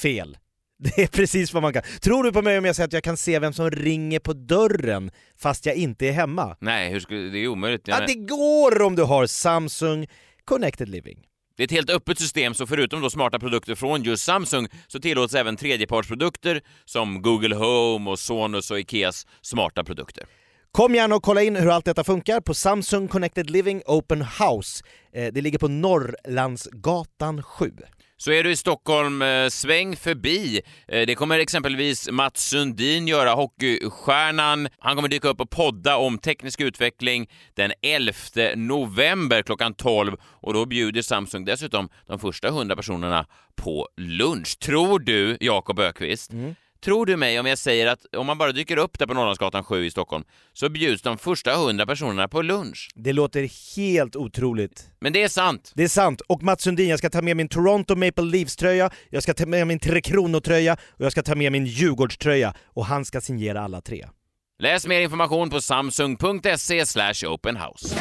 [0.03, 0.38] Fel.
[0.79, 1.83] Det är precis vad man kan.
[2.01, 4.33] Tror du på mig om jag säger att jag kan se vem som ringer på
[4.33, 6.57] dörren fast jag inte är hemma?
[6.61, 7.88] Nej, hur skulle, det är omöjligt.
[7.88, 10.07] Ja, det går om du har Samsung
[10.45, 11.28] Connected Living.
[11.59, 15.01] Det är ett helt öppet system, så förutom då smarta produkter från just Samsung så
[15.01, 20.25] tillåts även tredjepartsprodukter som Google Home och Sonos och Ikeas smarta produkter.
[20.73, 24.85] Kom gärna och kolla in hur allt detta funkar på Samsung Connected Living Open House.
[25.12, 27.73] Eh, det ligger på Norrlandsgatan 7.
[28.20, 30.61] Så är du i Stockholm, eh, sväng förbi.
[30.88, 34.68] Eh, det kommer exempelvis Mats Sundin göra, hockeystjärnan.
[34.78, 38.12] Han kommer dyka upp och podda om teknisk utveckling den 11
[38.57, 43.26] november klockan 12 och då bjuder Samsung dessutom de första 100 personerna
[43.57, 44.59] på lunch.
[44.59, 46.54] Tror du, Jakob Ökvist, mm.
[46.85, 49.64] Tror du mig om jag säger att om man bara dyker upp där på Norrlandsgatan
[49.64, 52.91] 7 i Stockholm så bjuds de första 100 personerna på lunch?
[52.95, 54.88] Det låter helt otroligt.
[55.01, 55.73] Men det är sant.
[55.75, 56.21] Det är sant.
[56.21, 59.67] Och Mats Sundin, jag ska ta med min Toronto Maple Leafs-tröja, jag ska ta med
[59.67, 63.81] min Tre Kronor-tröja och jag ska ta med min Djurgårdströja och han ska signera alla
[63.81, 64.07] tre.
[64.62, 67.97] Läs mer information på samsung.se openhouse.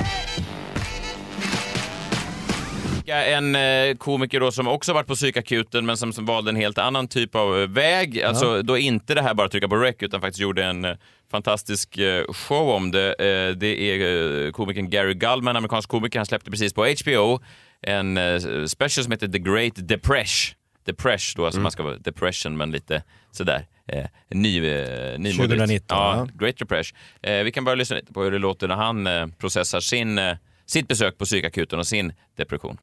[3.07, 6.77] En eh, komiker då som också varit på psykakuten men som, som valde en helt
[6.77, 8.21] annan typ av eh, väg.
[8.21, 10.95] Alltså då inte det här bara trycka på rec utan faktiskt gjorde en eh,
[11.31, 13.15] fantastisk show om det.
[13.57, 16.19] Det är komikern Gary Gulman, amerikansk komiker.
[16.19, 17.39] Han släppte precis på HBO
[17.81, 18.19] en
[18.67, 20.55] special som heter The Great Depression.
[20.85, 23.65] Depression då, alltså man ska vara depression men lite sådär.
[23.87, 26.97] Eh, ny, eh, ny 2019, Ja, Great Depression.
[27.21, 30.19] Eh, vi kan bara lyssna lite på hur det låter när han eh, processar sin,
[30.67, 32.77] sitt besök på psykakuten och sin depression.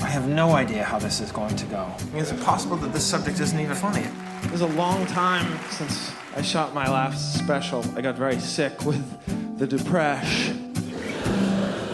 [0.00, 1.76] I have no idea how this is going to go.
[1.76, 4.06] I mean, Is it possible that this subject isn't even funny?
[4.44, 7.84] It was a long time since I shot my last special.
[7.96, 9.02] I got very sick with
[9.58, 10.72] the depression.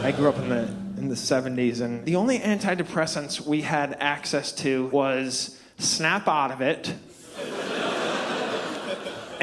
[0.04, 0.68] I grew up in the
[0.98, 6.60] in the 70s and the only antidepressants we had access to was Snap Out of
[6.60, 6.94] It.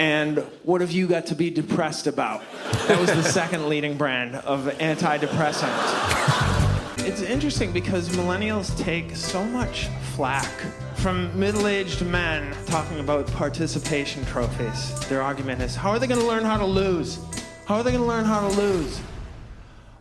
[0.02, 2.42] And what have you got to be depressed about?
[2.88, 5.70] That was the second leading brand of antidepressant.
[7.06, 10.50] It's interesting because millennials take so much flack
[10.96, 15.08] from middle aged men talking about participation trophies.
[15.08, 17.20] Their argument is how are they going to learn how to lose?
[17.68, 19.00] How are they going to learn how to lose?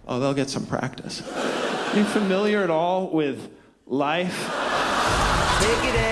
[0.08, 1.20] Oh, they'll get some practice.
[1.30, 3.50] Are you familiar at all with
[3.86, 4.48] life?
[5.60, 6.09] Ja,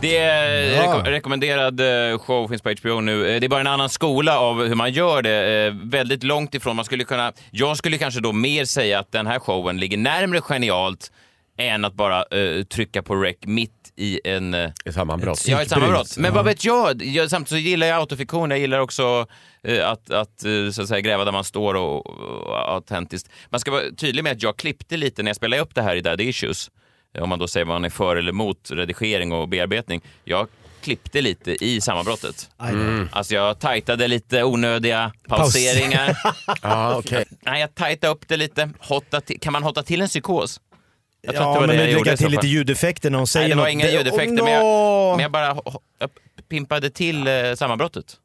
[0.00, 0.82] det är Ja.
[0.82, 1.80] reko- rekommenderad
[2.12, 3.30] eh, show, finns på HBO nu.
[3.34, 5.66] Eh, Det är bara en annan skola av hur man gör det.
[5.66, 6.76] Eh, Väldigt långt ifrån.
[6.76, 10.40] Man skulle kunna, jag skulle kanske då mer säga att den här showen ligger närmare
[10.40, 11.12] genialt
[11.58, 14.54] än att bara eh, trycka på rec mitt i en...
[14.54, 15.44] Ett sammanbrott.
[15.48, 16.16] Ja, ett sammanbrott.
[16.18, 17.02] Men vad vet jag?
[17.02, 17.30] jag?
[17.30, 18.50] Samtidigt så gillar jag autofiktion.
[18.50, 19.26] Jag gillar också
[19.62, 22.06] eh, att, att, eh, så att säga, gräva där man står och,
[22.46, 23.30] och autentiskt.
[23.50, 25.96] Man ska vara tydlig med att jag klippte lite när jag spelade upp det här
[25.96, 26.70] i Dad Issues.
[27.16, 30.00] Eh, Om man då säger vad man är för eller emot redigering och bearbetning.
[30.24, 30.48] Jag
[30.82, 32.50] klippte lite i sammanbrottet.
[32.60, 33.08] Mm.
[33.12, 36.16] Alltså jag tajtade lite onödiga pauseringar.
[36.62, 37.24] Ja, okej.
[37.40, 38.70] Nej, jag tajtade upp det lite.
[38.78, 39.40] Hotta till.
[39.40, 40.60] Kan man hotta till en psykos?
[41.22, 43.26] Jag tror ja, att det var men det jag lägga till lite ljudeffekter när hon
[43.26, 43.72] säger Nej, det var något.
[43.72, 45.16] inga ljudeffekter, oh, men, jag, no.
[45.16, 45.56] men jag bara
[45.98, 46.10] jag
[46.48, 48.16] pimpade till eh, sammanbrottet.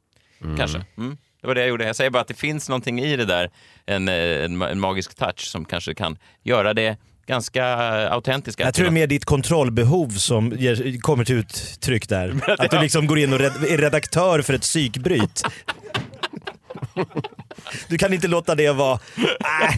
[0.58, 0.86] Kanske.
[0.98, 1.17] Mm.
[1.41, 1.86] Det var det jag gjorde.
[1.86, 3.50] Jag säger bara att det finns någonting i det där,
[3.86, 7.65] en, eh, en, en magisk touch som kanske kan göra det ganska
[8.09, 8.63] autentiska.
[8.63, 12.35] Jag tror det är mer ditt kontrollbehov som ger, kommer till uttryck där.
[12.59, 15.43] Att du liksom går in och red, är redaktör för ett psykbryt.
[17.88, 18.99] Du kan inte låta det vara...
[19.61, 19.75] Äh,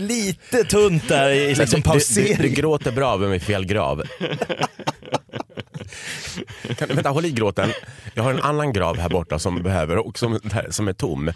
[0.00, 2.54] lite tunt där i liksom du, du, du pausering.
[2.54, 4.02] gråter bra men i fel grav.
[6.78, 7.70] Kan, vänta, håll i gråten.
[8.14, 11.28] Jag har en annan grav här borta som behöver och som, som är tom.
[11.28, 11.34] Eh,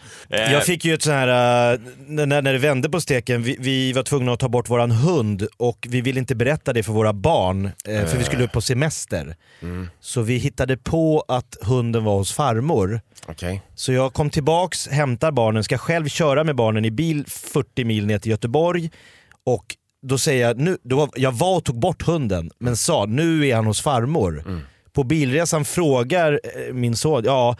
[0.53, 3.93] Jag fick ju ett sån här, äh, när, när det vände på steken, vi, vi
[3.93, 7.13] var tvungna att ta bort våran hund och vi ville inte berätta det för våra
[7.13, 9.37] barn, eh, för vi skulle upp på semester.
[10.01, 13.01] Så vi hittade på att hunden var hos farmor.
[13.27, 13.63] Okej.
[13.75, 18.07] Så jag kom tillbaks, hämtar barnen, ska själv köra med barnen i bil 40 mil
[18.07, 18.91] ner till Göteborg.
[19.47, 23.07] Och då säger jag, nu, då var, jag var och tog bort hunden, men sa
[23.09, 24.45] nu är han hos farmor.
[24.93, 27.57] På bilresan frågar eh, min son, ja,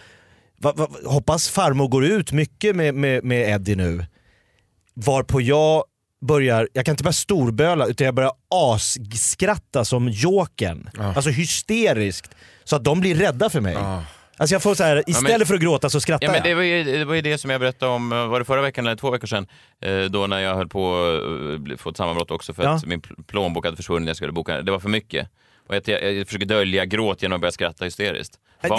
[0.59, 4.07] va, va, hoppas farmor går ut mycket med, med, med Eddie nu.
[4.95, 5.85] Varpå jag
[6.27, 8.33] börjar, jag kan inte bara storböla utan jag börjar
[8.75, 10.91] asskratta som jokern.
[10.99, 12.35] Alltså hysteriskt.
[12.65, 13.75] Så att de blir rädda för mig.
[14.41, 16.45] Alltså jag får så här, istället för att gråta så skrattar Ja, men jag.
[16.51, 18.63] det, var ju, det var ju det som jag berättade om, eh, var det förra
[18.63, 19.47] veckan eller två veckor sedan?
[19.81, 21.05] Eh, Då när jag höll på
[21.55, 22.71] att bli- få ett sammanbrott också för Ja.
[22.71, 24.07] att min pl- plånbok hade försvunnit.
[24.07, 25.29] Jag skulle boka, det var för mycket.
[25.69, 28.39] Och jag, jag, jag försöker dölja gråt genom att börja skratta hysteriskt.
[28.63, 28.77] Det är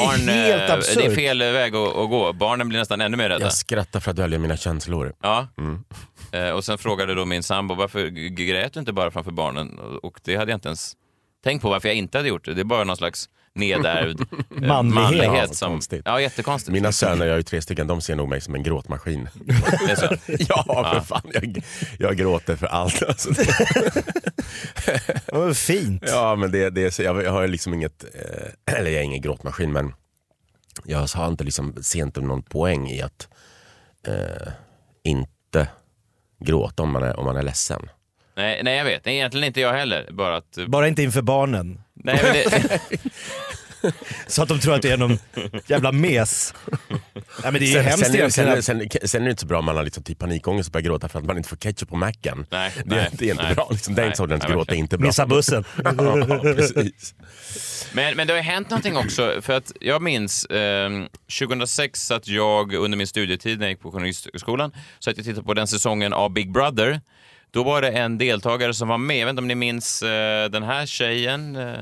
[0.48, 0.98] helt eh, absurt.
[0.98, 2.34] det är fel väg att, att gå.
[2.34, 3.44] Barnen blir nästan ännu mer rädda.
[3.46, 5.14] Jag skrattar för att dölja mina känslor.
[5.22, 5.48] Ja.
[5.58, 5.84] Mm.
[6.32, 9.80] Eh, och sen frågade då min sambo varför grät du inte bara framför barnen?
[9.80, 10.94] Och- Och det hade jag inte ens
[11.44, 12.54] tänkt på varför jag inte hade gjort det.
[12.54, 14.38] Det är bara någon slags nedärvd eh,
[14.68, 15.04] Manlighet.
[15.04, 15.50] manlighet.
[15.50, 16.02] Ja, som, konstigt.
[16.06, 16.74] ja, jättekonstigt.
[16.74, 19.30] Mina söner, jag har ju tre stycken, de ser nog mig som en gråtmaskin.
[19.98, 20.06] Så.
[20.28, 21.32] ja, för fan.
[21.34, 21.64] Jag,
[22.00, 23.04] jag gråter för allt.
[23.04, 23.30] Alltså.
[25.28, 26.04] Vad fint.
[26.08, 29.72] Ja, men det, det jag, jag har liksom inget, eh, eller jag är ingen gråtmaskin,
[29.72, 29.94] men
[30.86, 33.28] jag har inte liksom, ser inte någon poäng i att
[34.08, 34.52] eh,
[35.04, 35.68] inte
[36.40, 37.90] gråta om man är, om man är ledsen.
[38.36, 39.06] Nej, nej, jag vet.
[39.06, 40.10] Nej, egentligen inte jag heller.
[40.12, 40.58] Bara att...
[40.68, 41.82] Bara inte inför barnen.
[42.04, 42.80] Nej, men det,
[44.28, 45.18] Så att de tror att det är någon
[45.68, 46.54] jävla mes.
[46.84, 47.02] Nej,
[47.44, 48.64] men det är Sen, hemskt sen, är- sen, egentligen.
[48.64, 50.74] sen, sen, sen är det inte så bra om man har liksom typ panikångest och
[50.74, 52.46] börjar gråta för att man inte får ketchup på macken.
[52.50, 53.56] Nej, det, nej, det är inte nej.
[53.56, 53.68] bra.
[53.72, 55.08] Liksom, den Nej, sortens nej, gråt är inte bra.
[55.08, 55.64] Missa bussen.
[55.84, 57.16] ja, precis.
[57.94, 59.42] Men, men det har hänt någonting också.
[59.42, 60.90] För att jag minns eh,
[61.40, 65.46] 2006 att jag under min studietid när jag gick på Journalistskolan så att jag tittade
[65.46, 67.02] på den säsongen av Big Brother.
[67.54, 69.18] Då var det en deltagare som var med.
[69.18, 71.56] Jag vet inte om ni minns eh, den här tjejen?
[71.56, 71.74] Eh,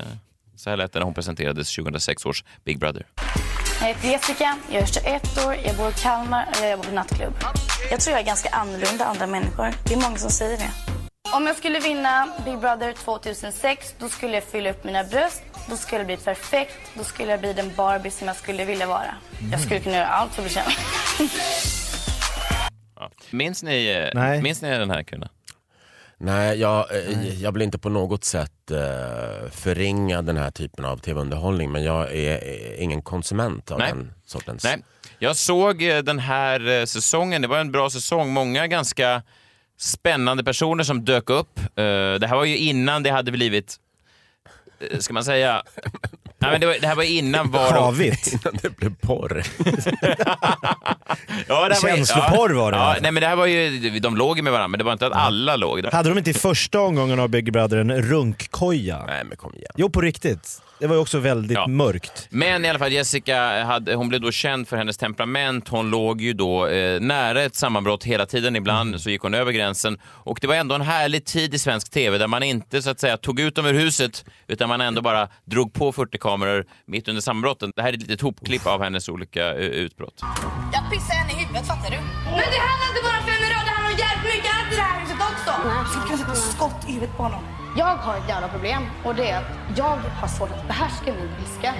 [0.56, 3.06] så här lät det när hon presenterades 2006 års Big Brother.
[3.80, 6.90] Jag heter Jessica, jag är 21 år, jag bor i Kalmar och jag jobbar på
[6.94, 7.34] nattklubb.
[7.90, 9.74] Jag tror jag är ganska annorlunda andra människor.
[9.88, 10.70] Det är många som säger det.
[11.36, 15.42] Om jag skulle vinna Big Brother 2006, då skulle jag fylla upp mina bröst.
[15.70, 16.76] Då skulle jag bli perfekt.
[16.94, 19.14] Då skulle jag bli den Barbie som jag skulle vilja vara.
[19.52, 21.30] Jag skulle kunna göra allt för att bli känd.
[23.30, 24.42] Minns, ni, eh, Nej.
[24.42, 25.28] minns ni den här kvinnan?
[26.22, 30.96] Nej, jag, eh, jag vill inte på något sätt eh, förringa den här typen av
[30.96, 33.88] tv-underhållning men jag är, är ingen konsument av Nej.
[33.92, 34.64] den sortens.
[34.64, 34.82] Nej,
[35.18, 37.42] jag såg eh, den här eh, säsongen.
[37.42, 38.32] Det var en bra säsong.
[38.32, 39.22] Många ganska
[39.78, 41.58] spännande personer som dök upp.
[41.58, 41.64] Eh,
[42.20, 43.76] Det här var ju innan det hade blivit,
[44.90, 45.62] eh, ska man säga...
[46.40, 48.26] Nej, men det, var, det här var innan var de- Havigt.
[48.32, 49.42] Innan det blev porr.
[51.48, 54.36] Ja, det här Känsloporr var det Ja, nej, men det här var ju, de låg
[54.36, 55.86] ju med varandra, men det var inte att alla låg.
[55.92, 59.04] Hade de inte i första omgången av Big Brother en runkkoja?
[59.06, 59.72] Nej men kom igen.
[59.76, 60.62] Jo, på riktigt.
[60.80, 61.66] Det var ju också väldigt Ja.
[61.66, 62.26] mörkt.
[62.30, 65.68] Men i alla fall, Jessica hade, hon blev då känd för hennes temperament.
[65.68, 68.56] Hon låg ju då eh, nära ett sammanbrott hela tiden.
[68.56, 68.98] Ibland Mm.
[69.00, 69.98] så gick hon över gränsen.
[70.04, 73.00] Och det var ändå en härlig tid i svensk TV där man inte så att
[73.00, 77.08] säga tog ut dem ur huset utan man ändå bara drog på 40 kameror mitt
[77.08, 77.72] under sammanbrotten.
[77.76, 80.14] Det här är ett litet hopklipp av hennes olika eh, utbrott.
[80.72, 81.96] Jag pissar henne i huvudet, fattar du?
[81.96, 84.82] Men det handlar inte bara om fem det handlar om jävligt mycket annat i det
[84.82, 85.68] här huset också.
[85.68, 87.59] Jag skulle kunna sätta skott i huvudet på honom.
[87.76, 91.30] Jag har ett jävla problem och det är att jag har svårt att behärska min
[91.40, 91.74] ilska.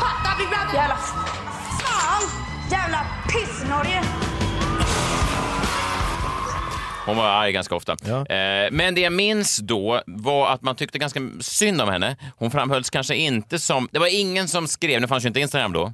[0.00, 0.74] Hatar Big Brother!
[0.74, 0.96] Jävla
[1.80, 2.22] fan!
[2.70, 4.02] Jävla piss-Norge!
[7.06, 7.92] Hon var arg ganska ofta.
[7.92, 12.16] Eh, men det jag minns då var att man tyckte ganska synd om henne.
[12.36, 13.88] Hon framhölls kanske inte som...
[13.92, 15.92] Det var ingen som skrev, det fanns ju inte Instagram då,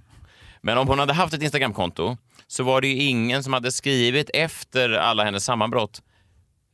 [0.60, 2.16] men om hon hade haft ett Instagramkonto
[2.48, 6.02] så var det ju ingen som hade skrivit efter alla hennes sammanbrott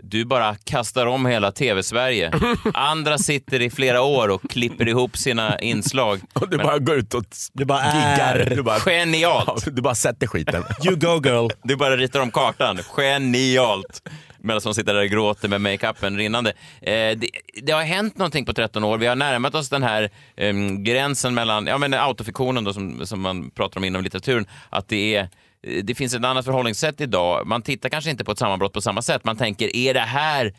[0.03, 2.33] du bara kastar om hela tv-Sverige.
[2.75, 6.21] Andra sitter i flera år och klipper ihop sina inslag.
[6.33, 8.37] Och du bara går ut och Du bara giggar.
[8.37, 8.57] är...
[8.57, 9.77] Du bara, Genialt!
[9.77, 10.65] Du bara sätter skiten.
[10.85, 11.49] You go girl.
[11.63, 12.79] Du bara ritar om kartan.
[12.97, 14.09] Genialt!
[14.39, 16.51] Medan hon sitter där och gråter med makeupen rinnande.
[16.83, 17.29] Eh, det,
[17.63, 18.99] det har hänt någonting på 13 år.
[18.99, 23.21] Vi har närmat oss den här em, gränsen mellan ja, men autofiktionen då, som, som
[23.21, 24.47] man pratar om inom litteraturen.
[24.71, 25.29] Att det är
[25.65, 27.47] Eh, det finns ett annat förhållningssätt idag.
[27.47, 29.25] Man tittar kanske inte på ett sammanbrott på samma sätt.
[29.25, 30.55] Man tänker, är det här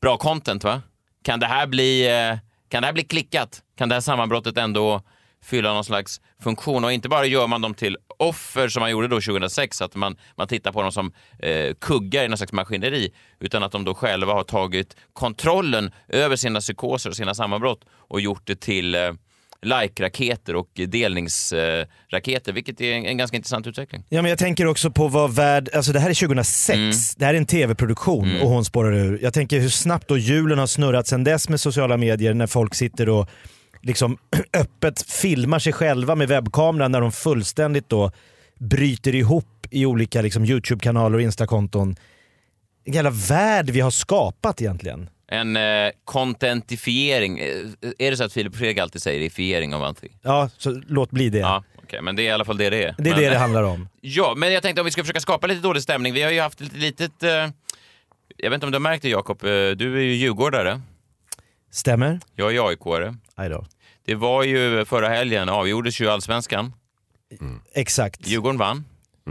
[0.00, 0.64] bra content?
[0.64, 0.82] va?
[1.24, 3.62] Kan det här bli, eh, kan det här bli klickat?
[3.76, 5.02] Kan det här sammanbrottet ändå
[5.44, 6.84] fylla någon slags funktion?
[6.84, 10.16] Och inte bara gör man dem till offer som man gjorde då 2006, att man,
[10.36, 13.94] man tittar på dem som eh, kuggar i någon slags maskineri, utan att de då
[13.94, 19.12] själva har tagit kontrollen över sina psykoser och sina sammanbrott och gjort det till eh,
[19.64, 24.04] like-raketer och delningsraketer, vilket är en, en ganska intressant utveckling.
[24.08, 26.90] Ja, men jag tänker också på vad värld, alltså det här är 2006, Mm.
[27.16, 29.18] det här är en tv-produktion och hon spårar ur.
[29.22, 32.74] Jag tänker hur snabbt då hjulen har snurrat sedan dess med sociala medier när folk
[32.74, 33.28] sitter och
[33.82, 34.18] liksom
[34.58, 38.12] öppet filmar sig själva med webbkameran när de fullständigt då
[38.60, 41.96] bryter ihop i olika liksom, YouTube-kanaler och Insta-konton.
[42.84, 45.08] Vilken jävla värld vi har skapat egentligen.
[45.34, 47.38] En eh, contentifiering.
[47.38, 47.46] Eh,
[47.98, 50.16] Är det så att Filip Fredrik alltid säger ifiering av allting?
[50.22, 51.38] Ja, så låt bli det.
[51.38, 52.94] Ja, okej, men det är i alla fall det det är.
[52.98, 53.88] Det är men, det det handlar om.
[54.00, 56.12] Ja, men jag tänkte om vi ska försöka skapa lite dålig stämning.
[56.12, 57.22] Vi har ju haft ett litet...
[57.22, 57.30] Eh,
[58.36, 60.80] jag vet inte om du har märkt det Jakob, eh, du är ju djurgårdare.
[61.70, 62.20] Stämmer?
[62.34, 63.16] Jag är AIK-are.
[64.06, 66.72] Det var ju förra helgen, avgjordes ju allsvenskan.
[67.74, 68.26] Exakt.
[68.26, 68.84] Djurgården vann.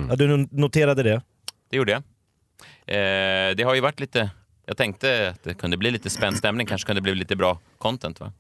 [0.10, 1.22] Ja, du no- noterade det?
[1.72, 2.01] Det gjorde jag.
[2.86, 4.30] Eh, det har ju varit lite...
[4.66, 8.20] Jag tänkte att det kunde bli lite spänd stämning, kanske kunde bli lite bra content
[8.20, 8.32] va?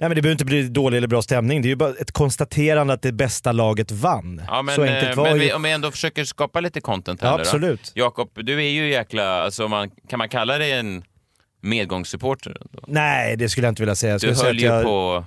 [0.00, 1.62] Nej, men det behöver inte bli dålig eller bra stämning.
[1.62, 4.42] Det är ju bara ett konstaterande att det bästa laget vann.
[4.46, 5.38] Ja, men, Så enkelt eh, var men ju...
[5.40, 7.48] vi, om vi ändå försöker skapa lite content här Ja, nu då.
[7.48, 7.92] absolut.
[7.94, 9.42] Jakob, du är ju jäkla...
[9.42, 11.02] Alltså man, kan man kalla dig en
[11.60, 12.50] medgångssupporter.
[12.60, 12.84] ändå.
[12.86, 14.12] Nej, det skulle jag inte vilja säga.
[14.12, 14.84] Jag Du höll ju jag...
[14.84, 15.24] på,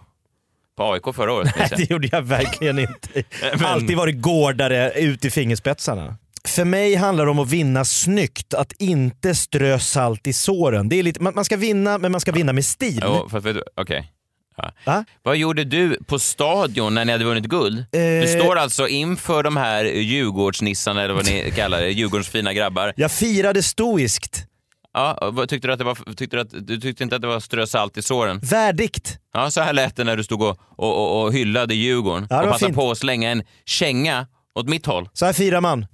[0.78, 1.54] på AIK förra året.
[1.60, 3.10] Nej, det gjorde jag verkligen inte.
[3.54, 6.18] Men- Alltid varit gårdare ut i fingerspetsarna.
[6.48, 10.90] För mig handlar det om att vinna snyggt, att inte strö salt i såren.
[10.90, 13.00] Det är lite, man, man ska vinna, men man ska vinna med stil.
[13.06, 14.12] Jo, du, okej.
[14.58, 14.72] Ja.
[14.86, 15.06] Va?
[15.24, 17.86] Vad gjorde du på stadion när ni hade vunnit guld?
[17.92, 18.40] Du Eh.
[18.42, 22.94] står alltså inför de här Djurgårdsnissarna, eller vad ni kallar det, Djurgårdens fina grabbar.
[22.96, 24.46] Jag firade stoiskt.
[24.94, 27.40] Ja, tyckte du, att det var, tyckte du, att, du tyckte inte att det var
[27.40, 28.40] strö salt i såren?
[28.40, 29.18] Värdigt.
[29.34, 32.50] Ja, så här lät det när du stod och, och, och, hyllade Djurgården Ja, och
[32.50, 32.76] passade fint.
[32.76, 35.10] på att slänga en känga åt mitt håll.
[35.14, 35.86] Så här firar man.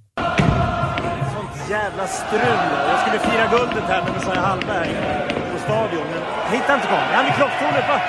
[1.34, 2.58] Sånt jävla strul.
[2.90, 4.90] Jag skulle fira guldet här med Messiah Hallberg
[5.52, 7.14] på stadion, men jag hittar inte kameran.
[7.14, 8.00] Han är klocktornet va?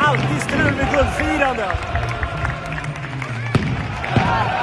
[0.00, 1.64] Alltid strul med guldfirande.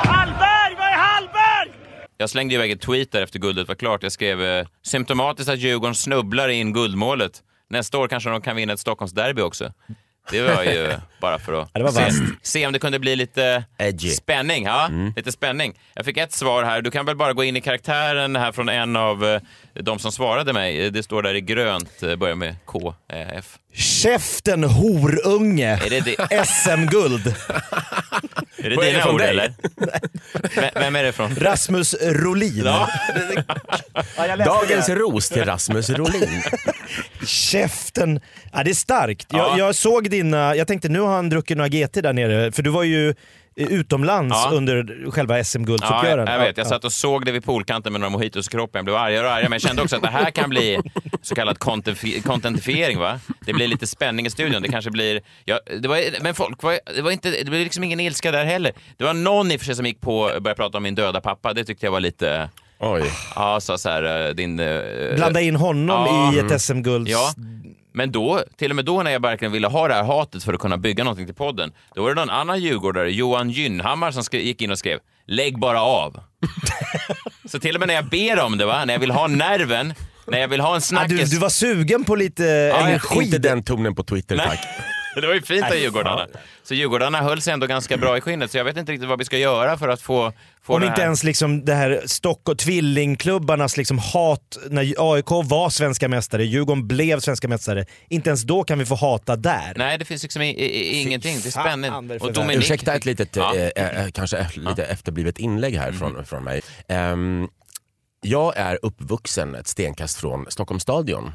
[0.04, 0.76] Hallberg!
[0.78, 1.72] var är Hallberg?
[2.18, 4.04] Jag slängde iväg ett tweet där efter guldet var klart.
[4.04, 7.44] Jag skrev eh, “Symptomatiskt att Djurgården snubblar in guldmålet.
[7.70, 9.72] Nästa år kanske de kan vinna ett Stockholmsderby också.”
[10.32, 12.12] Det var ju bara för att Ja, se,
[12.42, 14.10] se om det kunde bli lite Edgy.
[14.10, 14.64] spänning.
[14.66, 15.14] Ja, Mm.
[15.16, 15.74] lite spänning.
[15.94, 16.82] Jag fick ett svar här.
[16.82, 19.42] Du kan väl bara gå in i karaktären här från en av eh,
[19.74, 20.92] de som svarade mig.
[20.92, 23.58] Det står där i grönt, eh, börjar med K, eh, F.
[23.74, 25.80] Käften horunge.
[26.46, 27.36] SM-guld.
[28.58, 29.30] Är det Vad är det dina från ord dig?
[29.30, 29.54] eller?
[30.62, 31.36] V- Vem är det från?
[31.36, 32.62] Rasmus Rolin.
[32.66, 32.90] Ja.
[34.46, 36.42] Dagens ros till Rasmus Rolin.
[37.26, 38.20] Käften.
[38.54, 39.28] Ja, det är starkt.
[39.30, 39.38] Ja.
[39.50, 42.64] Jag, jag såg dina, jag tänkte nu har han druckit några GT där nere, för
[42.64, 43.16] du var ju
[43.58, 44.52] utomlands Ja.
[44.58, 46.28] under själva Ja, SM-guldsuppgören.
[46.28, 46.58] jag, jag vet.
[46.58, 48.80] Jag satt och såg det vid poolkanten med några mojitos i kroppen.
[48.80, 50.80] Jag blev argare och argare, men jag kände också att det här kan bli
[51.22, 51.60] så kallad
[52.24, 53.00] contentifiering.
[53.00, 53.20] Va?
[53.46, 54.62] Det blir lite spänning i studion.
[54.62, 55.22] Det kanske blir...
[55.46, 58.46] Ja, det var, men folk, var, det, var inte, det blev liksom ingen ilska där
[58.46, 58.72] heller.
[58.98, 60.96] Det var någon i och för sig som gick på och började prata om min
[60.96, 61.54] döda pappa.
[61.54, 62.50] Det tyckte jag var lite...
[62.80, 63.04] Oj.
[63.36, 64.60] Ja, sa så här, eh, din...
[64.60, 64.82] eh,
[65.16, 66.34] Blanda in honom Ja.
[66.34, 67.08] i ett SM-guld.
[67.08, 67.34] Ja,
[67.98, 70.54] men då, till och med då när jag verkligen ville ha det här hatet för
[70.54, 74.24] att kunna bygga någonting till podden, då var det någon annan djurgårdare, Johan Gynnhammar, som
[74.32, 76.20] gick in och skrev “Lägg bara av”.
[77.46, 78.86] Så till och med när jag ber om det, va?
[78.86, 79.94] när jag vill ha nerven,
[80.28, 81.30] när jag vill ha en Ah, snackis...
[81.30, 83.24] du, du var sugen på lite Ja, energi.
[83.24, 84.48] Inte den tonen på Twitter Nej.
[84.48, 84.60] tack.
[85.22, 86.28] Det var ju fint av Djurgårdarna.
[86.64, 89.20] Så Djurgårdarna höll sig ändå ganska bra i skinnet, så jag vet inte riktigt vad
[89.20, 91.06] vi ska göra för att få, få Om det inte här...
[91.06, 96.88] ens liksom det här Stock och tvillingklubbarnas liksom hat när AIK var svenska mästare, Djurgården
[96.88, 97.86] blev svenska mästare.
[98.10, 99.74] Inte ens då kan vi få hata där.
[99.76, 101.40] Nej, det finns liksom i, i, ingenting.
[101.44, 102.18] Det är spännande.
[102.18, 102.34] Och?
[102.34, 102.58] Dominik...
[102.58, 103.56] Ursäkta ett litet, Ja.
[103.56, 106.62] eh, eh, kanske eh, lite efterblivet inlägg här från, från mig.
[106.88, 107.48] Ehm,
[108.22, 111.32] jag är uppvuxen ett stenkast från Stockholms stadion.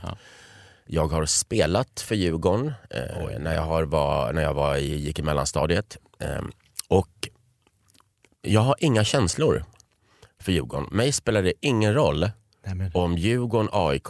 [0.86, 5.18] Jag har spelat för Djurgården eh, när, jag har var, när jag var i, gick
[5.18, 5.98] i mellanstadiet.
[6.18, 6.50] Ehm,
[6.88, 7.28] och
[8.42, 9.64] jag har inga känslor
[10.40, 10.88] för Djurgården.
[10.90, 12.30] Mig spelar det ingen roll
[12.66, 12.90] Nej, men.
[12.94, 14.08] om Djurgården, AIK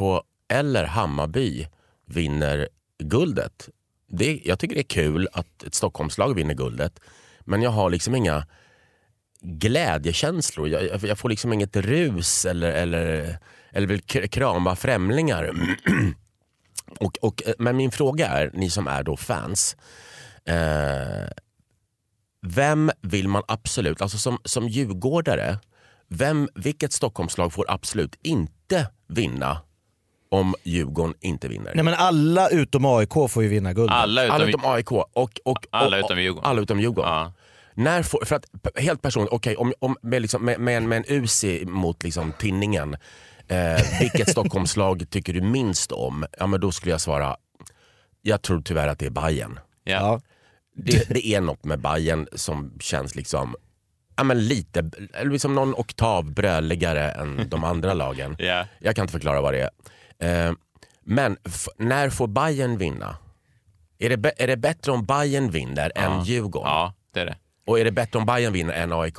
[0.49, 1.67] eller Hammarby
[2.07, 2.69] vinner
[2.99, 3.69] guldet.
[4.09, 7.01] Det, jag tycker det är kul att ett Stockholmslag vinner guldet.
[7.41, 8.47] Men jag har liksom inga
[9.41, 10.69] glädjekänslor.
[10.69, 13.37] Jag, jag, får liksom inget rus eller, eller,
[13.71, 15.51] eller vill krama främlingar.
[17.01, 19.77] och, och, eh, men min fråga är, ni som är då fans.
[20.45, 21.29] Eh,
[22.47, 25.59] vem vill man absolut, alltså som, som djurgårdare,
[26.09, 29.61] vem, vilket Stockholmslag får absolut inte vinna
[30.31, 31.73] om Djurgården inte vinner?
[31.75, 33.91] Nej men alla utom AIK får ju vinna guld.
[33.91, 34.35] Alla utom...
[34.35, 36.51] alla utom AIK och, och, och, Alla utom Djurgården.
[36.51, 37.11] Alla utom Djurgården.
[37.13, 37.33] Ja.
[37.75, 38.45] När får, för att,
[38.77, 42.33] helt personligt, okej om, om, med, liksom, med, med, en- med en Uzi mot liksom,
[42.39, 42.97] tinningen,
[43.49, 46.27] eh, vilket Stockholmslag tycker du minst om?
[46.39, 47.37] Ja men då skulle jag svara,
[48.23, 49.59] jag tror tyvärr att det är Bayern.
[49.85, 50.21] Ja.
[50.77, 53.55] Det, det är något med Bayern som känns liksom
[54.17, 58.37] Ja, men lite, eller liksom någon oktav bröligare än de andra lagen.
[58.39, 58.67] Ja.
[58.79, 59.71] Jag kan inte förklara vad det
[60.19, 60.49] är.
[60.49, 60.53] Eh,
[61.05, 61.37] men
[61.79, 63.17] när får Bayern vinna?
[63.99, 66.71] Är det, är det bättre om Bayern vinner än Djurgården?
[66.71, 67.37] ja, det är det.
[67.67, 69.19] Och är det bättre om Bayern vinner än AIK?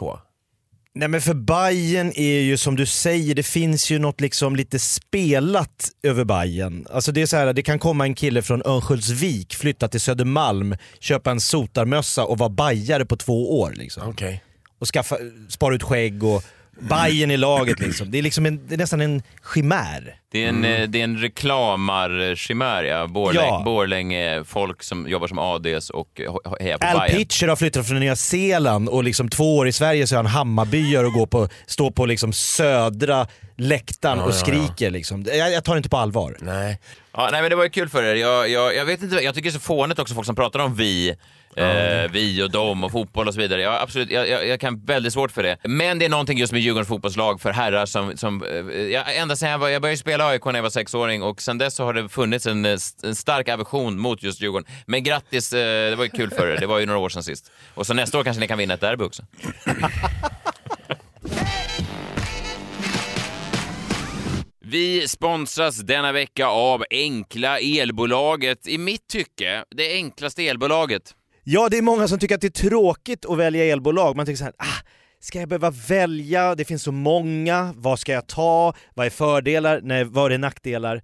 [0.96, 4.80] Nej men för Bayern är ju som du säger, det finns ju något liksom lite
[4.80, 6.88] spelat över Bayern.
[6.90, 10.76] Alltså det är så här, det kan komma en kille från Örnsköldsvik, flytta till Södermalm,
[11.00, 13.74] köpa en sotarmössa och vara bajare på två år.
[13.76, 14.10] Liksom.
[14.10, 14.38] Okay.
[14.80, 15.18] Och skaffa,
[15.50, 16.44] spara ut skägg och
[16.80, 17.80] Bayern i laget.
[17.80, 18.12] Liksom.
[18.12, 19.22] Det, är liksom en, det är nästan en
[19.54, 20.16] chimär.
[20.32, 20.82] Det är en, Mm.
[20.82, 23.08] eh, det är en reklamar-chimär, ja.
[23.08, 23.62] Borläng, Ja.
[23.66, 27.18] Borlänge, folk som jobbar som ADs och eh, he- hejar på Al Bayern.
[27.18, 30.26] Pitcher har flyttat från Nya Zeeland och liksom två år i Sverige så är han
[30.26, 34.46] Hammarbyare och går på, står på liksom södra läktaren Ja, och ja, ja.
[34.46, 34.90] skriker.
[34.92, 35.24] Liksom.
[35.28, 36.38] Jag, jag tar det inte på allvar.
[36.42, 36.80] Nej.
[37.14, 38.16] Ja, nej, men det var ju kul för er.
[38.16, 40.60] Jag, jag, jag, vet inte, jag tycker det är så fånigt också folk som pratar
[40.60, 41.16] om vi
[41.56, 43.62] Eh, vi och dem och fotboll och så vidare.
[43.62, 45.58] Ja, absolut, jag, jag, jag kan väldigt svårt för det.
[45.64, 48.18] Men det är någonting just med Djurgårdens fotbollslag för herrar som...
[48.18, 51.24] som eh, jag, ända sedan jag, var, jag började spela AIK när jag var sexåring
[51.24, 54.68] och sen dess så har det funnits en, eh, en stark aversion mot just Djurgården.
[54.86, 56.58] Men grattis, eh, det var ju kul för er.
[56.60, 57.52] Det var ju några år sedan sist.
[57.74, 59.24] Och så nästa år kanske ni kan vinna ett derby också.
[64.66, 68.68] Vi sponsras denna vecka av Enkla Elbolaget.
[68.68, 71.16] I mitt tycke, det enklaste elbolaget.
[71.44, 74.16] Ja, det är många som tycker att det är tråkigt att välja elbolag.
[74.16, 74.88] Man tycker så här, ah,
[75.20, 76.56] ska jag behöva välja?
[76.56, 77.74] Det finns så många.
[77.76, 78.74] Vad ska jag ta?
[78.94, 79.82] Vad är fördelar?
[79.84, 81.02] Nej, vad är nackdelar?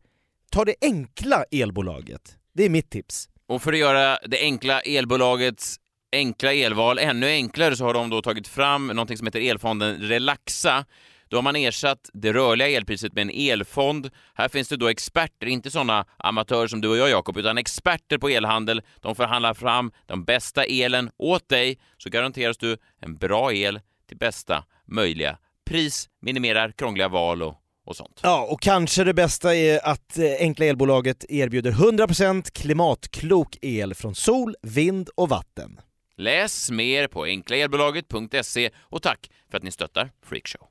[0.52, 2.22] Ta det enkla elbolaget.
[2.54, 3.30] Det är mitt tips.
[3.48, 5.80] Och för att göra det enkla elbolagets
[6.12, 10.86] enkla elval ännu enklare så har de då tagit fram något som heter elfonden Relaxa.
[11.30, 14.10] Då har man ersatt det rörliga elpriset med en elfond.
[14.34, 18.18] Här finns det då experter, inte sådana amatörer som du och jag Jakob, utan experter
[18.18, 18.82] på elhandel.
[19.02, 24.18] De förhandlar fram den bästa elen åt dig, så garanteras du en bra el till
[24.18, 25.38] bästa möjliga
[25.70, 27.56] pris, minimerar krångliga val och,
[27.86, 28.20] och sånt.
[28.24, 34.16] Ja, och kanske det bästa är att eh, Enkla Elbolaget erbjuder 100% klimatklok el från
[34.16, 35.80] sol, vind och vatten.
[36.24, 40.68] Läs mer på enklaelbolaget.se och tack för att ni stöttar Freakshow.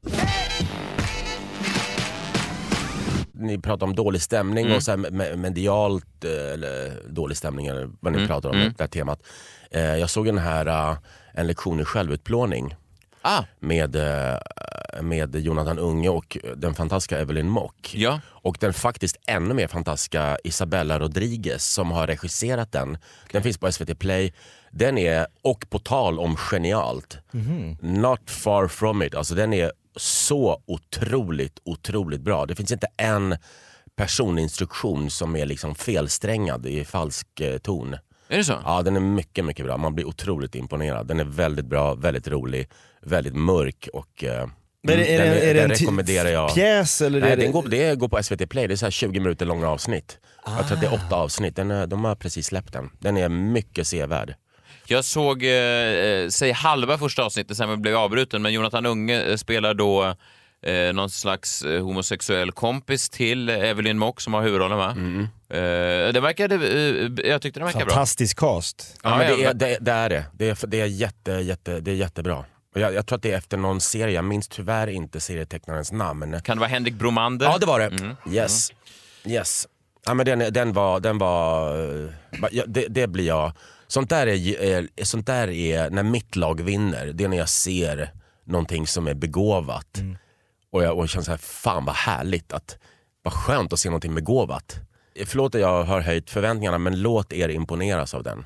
[3.32, 4.76] Ni pratar om dålig stämning Mm.
[4.76, 8.56] och så här me- medialt, eh, eller dålig stämning eller vad ni Mm, pratar om,
[8.56, 8.72] mm.
[8.76, 9.22] det här temat.
[9.70, 10.96] Eh, Jag såg den här, eh,
[11.34, 12.74] en lektion i självutplåning
[13.22, 13.42] Ah.
[13.60, 13.96] med,
[15.02, 17.94] med Jonathan Unge och den fantastiska Evelyn Mock.
[17.94, 18.20] Ja.
[18.26, 22.98] Och den faktiskt ännu mer fantastiska Isabella Rodriguez som har regisserat den.
[23.32, 24.32] Den finns på SVT Play.
[24.70, 27.18] Den är, och på tal om genialt,
[27.80, 29.14] not far from it.
[29.14, 32.46] Alltså den är så otroligt, otroligt bra.
[32.46, 33.36] Det finns inte en
[33.96, 37.96] personinstruktion som är liksom felsträngad i falsk eh, ton.
[38.28, 38.54] Är det så?
[38.64, 39.76] Ja, den är mycket, mycket bra.
[39.76, 41.06] Man blir otroligt imponerad.
[41.06, 42.68] Den är väldigt bra, väldigt rolig,
[43.02, 44.46] väldigt mörk och eh,
[44.82, 46.54] Men är det- är den, det- är det en rekommenderar jag.
[46.54, 48.66] pjäs eller Nej, är det- den går, det går på SVT Play.
[48.66, 50.18] Det är så här 20 minuter långa avsnitt.
[50.46, 51.56] Jag tror att det är åtta avsnitt.
[51.56, 52.90] Den är, de har precis släppt den.
[52.98, 54.34] Den är mycket sevärd.
[54.86, 59.22] Jag såg, eh, eh, säg halva första avsnittet, sen blev jag avbruten, men Jonathan Unge
[59.22, 60.14] eh, spelar då
[60.66, 64.90] eh, någon slags eh, homosexuell kompis till Evelyn Mock som har huvudrollen va?
[65.50, 67.94] Eh, det verkade, eh, jag tyckte den verkade bra.
[67.94, 68.96] Fantastisk cast.
[69.02, 70.24] Ja, men det, är, det, det är det.
[70.32, 72.44] Det är, det är, jätte, jätte, det är jättebra.
[72.74, 76.40] Jag, jag tror att det är efter någon serie, jag minns tyvärr inte serietecknarens namn.
[76.40, 77.46] Kan det vara Henrik Bromander?
[77.46, 77.86] Ja det var det.
[77.86, 78.16] Mm.
[78.30, 78.72] Yes.
[79.24, 79.68] yes.
[80.06, 82.10] Ja, men den, den var, den var eh,
[82.50, 83.52] ja, det, det blir jag.
[83.86, 88.10] Sånt där, är, sånt där är när mitt lag vinner, det är när jag ser
[88.44, 89.98] någonting som är begåvat.
[90.72, 92.78] Och jag, och känner så här, fan vad härligt, att,
[93.22, 94.76] vad skönt att se någonting begåvat.
[95.26, 98.44] Förlåt att jag har höjt förväntningarna men låt er imponeras av den.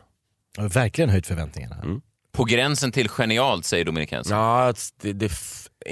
[0.56, 2.00] Jag har verkligen höjt förväntningarna.
[2.32, 4.36] På gränsen till genialt säger Dominik Henson.
[4.36, 5.32] Ja, det, det är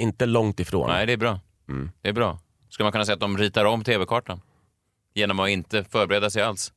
[0.01, 0.89] inte långt ifrån.
[0.89, 1.39] Nej, det är bra.
[1.69, 1.91] Mm.
[2.01, 2.39] Det är bra.
[2.69, 4.41] Ska man kunna säga att de ritar om tv-kartan?
[5.13, 6.73] Genom att inte förbereda sig alls.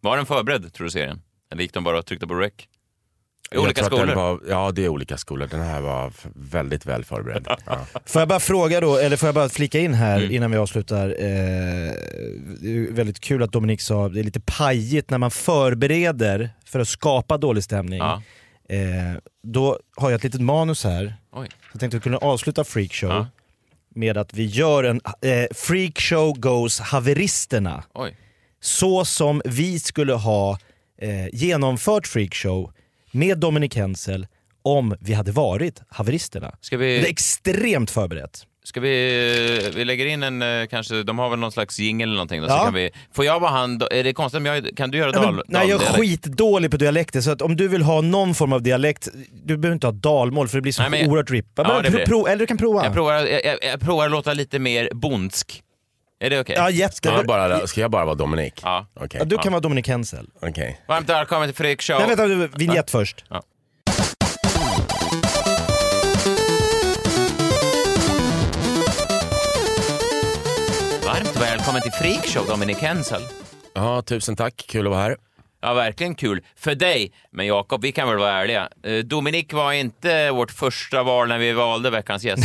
[0.00, 1.22] Var den förberedd, tror du, serien?
[1.52, 2.52] Eller gick de bara och tryckte på rec?
[2.52, 4.14] I Jag olika skolor.
[4.14, 5.46] Var, ja, det är olika skolor.
[5.50, 7.46] Den här var väldigt väl förberedd.
[7.66, 7.86] Ja.
[8.06, 10.32] Får jag bara fråga då, eller får jag bara flika in här Mm.
[10.32, 11.08] innan vi avslutar.
[11.08, 11.92] Eh,
[12.60, 16.80] det är väldigt kul att Dominik sa det är lite pajigt när man förbereder för
[16.80, 17.98] att skapa dålig stämning.
[17.98, 18.22] Ja.
[18.72, 21.14] Eh, då har jag ett litet manus här.
[21.32, 21.48] Oj.
[21.72, 23.26] Jag tänkte att vi kunde avsluta Freakshow Ja.
[23.94, 27.84] med att vi gör en eh, Freakshow Goes Haveristerna.
[27.94, 28.16] Oj.
[28.60, 30.58] Så som vi skulle ha
[30.98, 32.72] eh, genomfört Freakshow
[33.10, 34.26] med Dominic Hensel
[34.62, 36.54] om vi hade varit haveristerna.
[36.60, 38.46] Ska Det är vi, extremt förberett.
[38.64, 42.16] Ska vi, vi lägger in en, eh, kanske, de har väl någon slags jingel eller
[42.16, 42.42] någonting.
[42.42, 42.64] Då, så Ja.
[42.64, 45.34] kan vi, får jag vara han, är det konstigt om jag, kan du göra dal,
[45.34, 48.52] men, nej, jag är skitdålig på dialekter så att om du vill ha någon form
[48.52, 49.08] av dialekt,
[49.44, 51.62] du behöver inte ha dalmål för det blir så Nej, men oerhört rippa.
[51.62, 51.78] Ja,
[52.28, 52.84] eller du kan prova.
[52.84, 55.62] Jag provar, jag, jag, jag provar att låta lite mer bondsk.
[56.20, 56.54] Är det okej?
[56.58, 57.16] Ja, Ska, jättebra.
[57.16, 58.60] jag bara, ska jag bara vara Dominik?
[58.62, 58.86] Ja.
[58.94, 59.18] Okej.
[59.20, 60.26] Ja, du kan vara Dominic Hensel.
[60.42, 60.80] Okej.
[60.88, 61.96] Varmt välkommen till Fredrik Show.
[61.98, 63.24] Nej vänta, du, vignett först.
[63.28, 63.42] Ja.
[71.72, 73.22] Välkommen till Freakshow, Dominic Hensel.
[73.74, 74.64] Ja, tusen tack.
[74.68, 75.16] Kul att vara här.
[75.62, 76.42] Ja, verkligen kul.
[76.56, 77.12] För dig.
[77.30, 78.68] Men Jakob, vi kan väl vara ärliga.
[78.82, 82.44] Eh, Dominic var inte vårt första val när vi valde veckans gäst.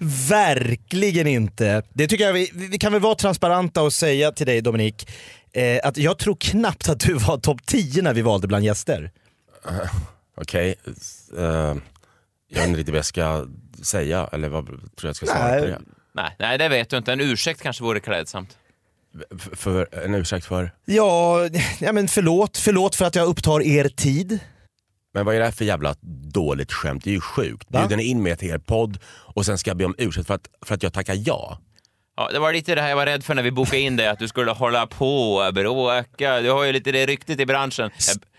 [0.30, 1.82] Verkligen inte.
[1.92, 5.10] Det tycker jag vi, vi kan väl vara transparenta och säga till dig Dominik,
[5.52, 9.10] eh, att jag tror knappt att du var topp 10 när vi valde bland gäster.
[10.36, 10.74] Okej.
[11.38, 11.44] eh,
[12.48, 13.46] jag vet inte riktigt vad jag ska
[13.82, 15.78] säga, eller vad tror jag ska svara på det?
[16.14, 17.12] Nej, nej, det vet du inte.
[17.12, 18.58] En ursäkt kanske vore klädsamt.
[19.52, 20.74] För en ursäkt för?
[20.84, 21.48] Ja,
[21.80, 22.56] ja men förlåt.
[22.56, 24.40] Förlåt för att jag upptar er tid.
[25.14, 25.94] Men vad är det här för jävla
[26.32, 27.04] dåligt skämt?
[27.04, 27.68] Det är ju sjukt.
[27.68, 30.34] Bjuder ni in mig till er podd och sen ska jag be om ursäkt för
[30.34, 31.58] att, för att jag tackar ja?
[32.16, 34.08] Ja, det var lite det här jag var rädd för när vi bokade in dig,
[34.08, 36.40] att du skulle hålla på och bråka.
[36.40, 37.90] Du har ju lite det ryktet i branschen.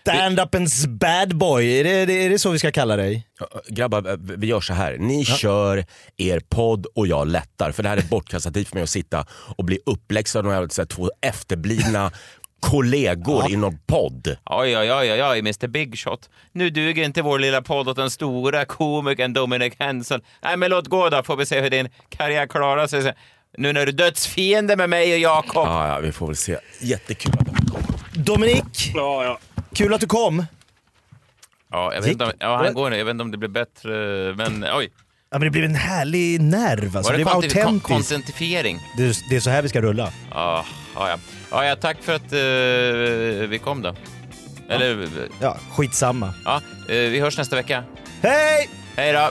[0.06, 3.26] Stand-upens bad boy, är det, är det så vi ska kalla dig?
[3.68, 4.96] Grabbar, eh, vi gör så här.
[4.98, 5.84] Ni kör
[6.16, 7.72] er podd och jag lättar.
[7.72, 10.58] För det här är bortkastat tid för mig att sitta och bli uppläxad av de
[10.58, 12.12] här så här två efterblivna
[12.60, 14.36] kollegor i någon podd.
[14.44, 16.30] Oj, oj, oj, oj, oj, Mr Big Shot.
[16.52, 20.20] Nu duger inte vår lilla podd åt den stora komikern Dominic Henson.
[20.42, 23.14] Nej, men låt gå då, får vi se hur din karriär klarar sig.
[23.58, 25.66] Nu när du är dödsfiende med mig och Jakob.
[25.66, 26.58] Ja, ja, vi får väl se.
[26.80, 27.82] Jättekul att du kom.
[28.12, 28.92] Dominik!
[28.94, 29.38] Ja, ja.
[29.74, 30.46] Kul att du kom.
[31.72, 32.96] Ja, jag vet inte om, ja, han går nu.
[32.96, 33.90] Jag vet inte om det blir bättre,
[34.36, 34.90] men oj.
[35.30, 36.96] Ja, men det blev en härlig nerv.
[36.96, 37.12] Alltså.
[37.12, 37.86] Var det det var autentiskt.
[37.86, 38.80] kontentifiering?
[38.96, 40.12] Det, är- det är så här vi ska rulla.
[40.30, 41.18] Ja, ja,
[41.50, 41.64] ja.
[41.64, 43.94] ja, tack för att eh, vi kom då.
[44.68, 45.08] Eller...
[45.40, 46.34] Ja, skitsamma.
[46.44, 46.56] Ja,
[46.88, 47.84] eh, vi hörs nästa vecka.
[48.22, 48.68] Hej!
[48.96, 49.30] Hej då!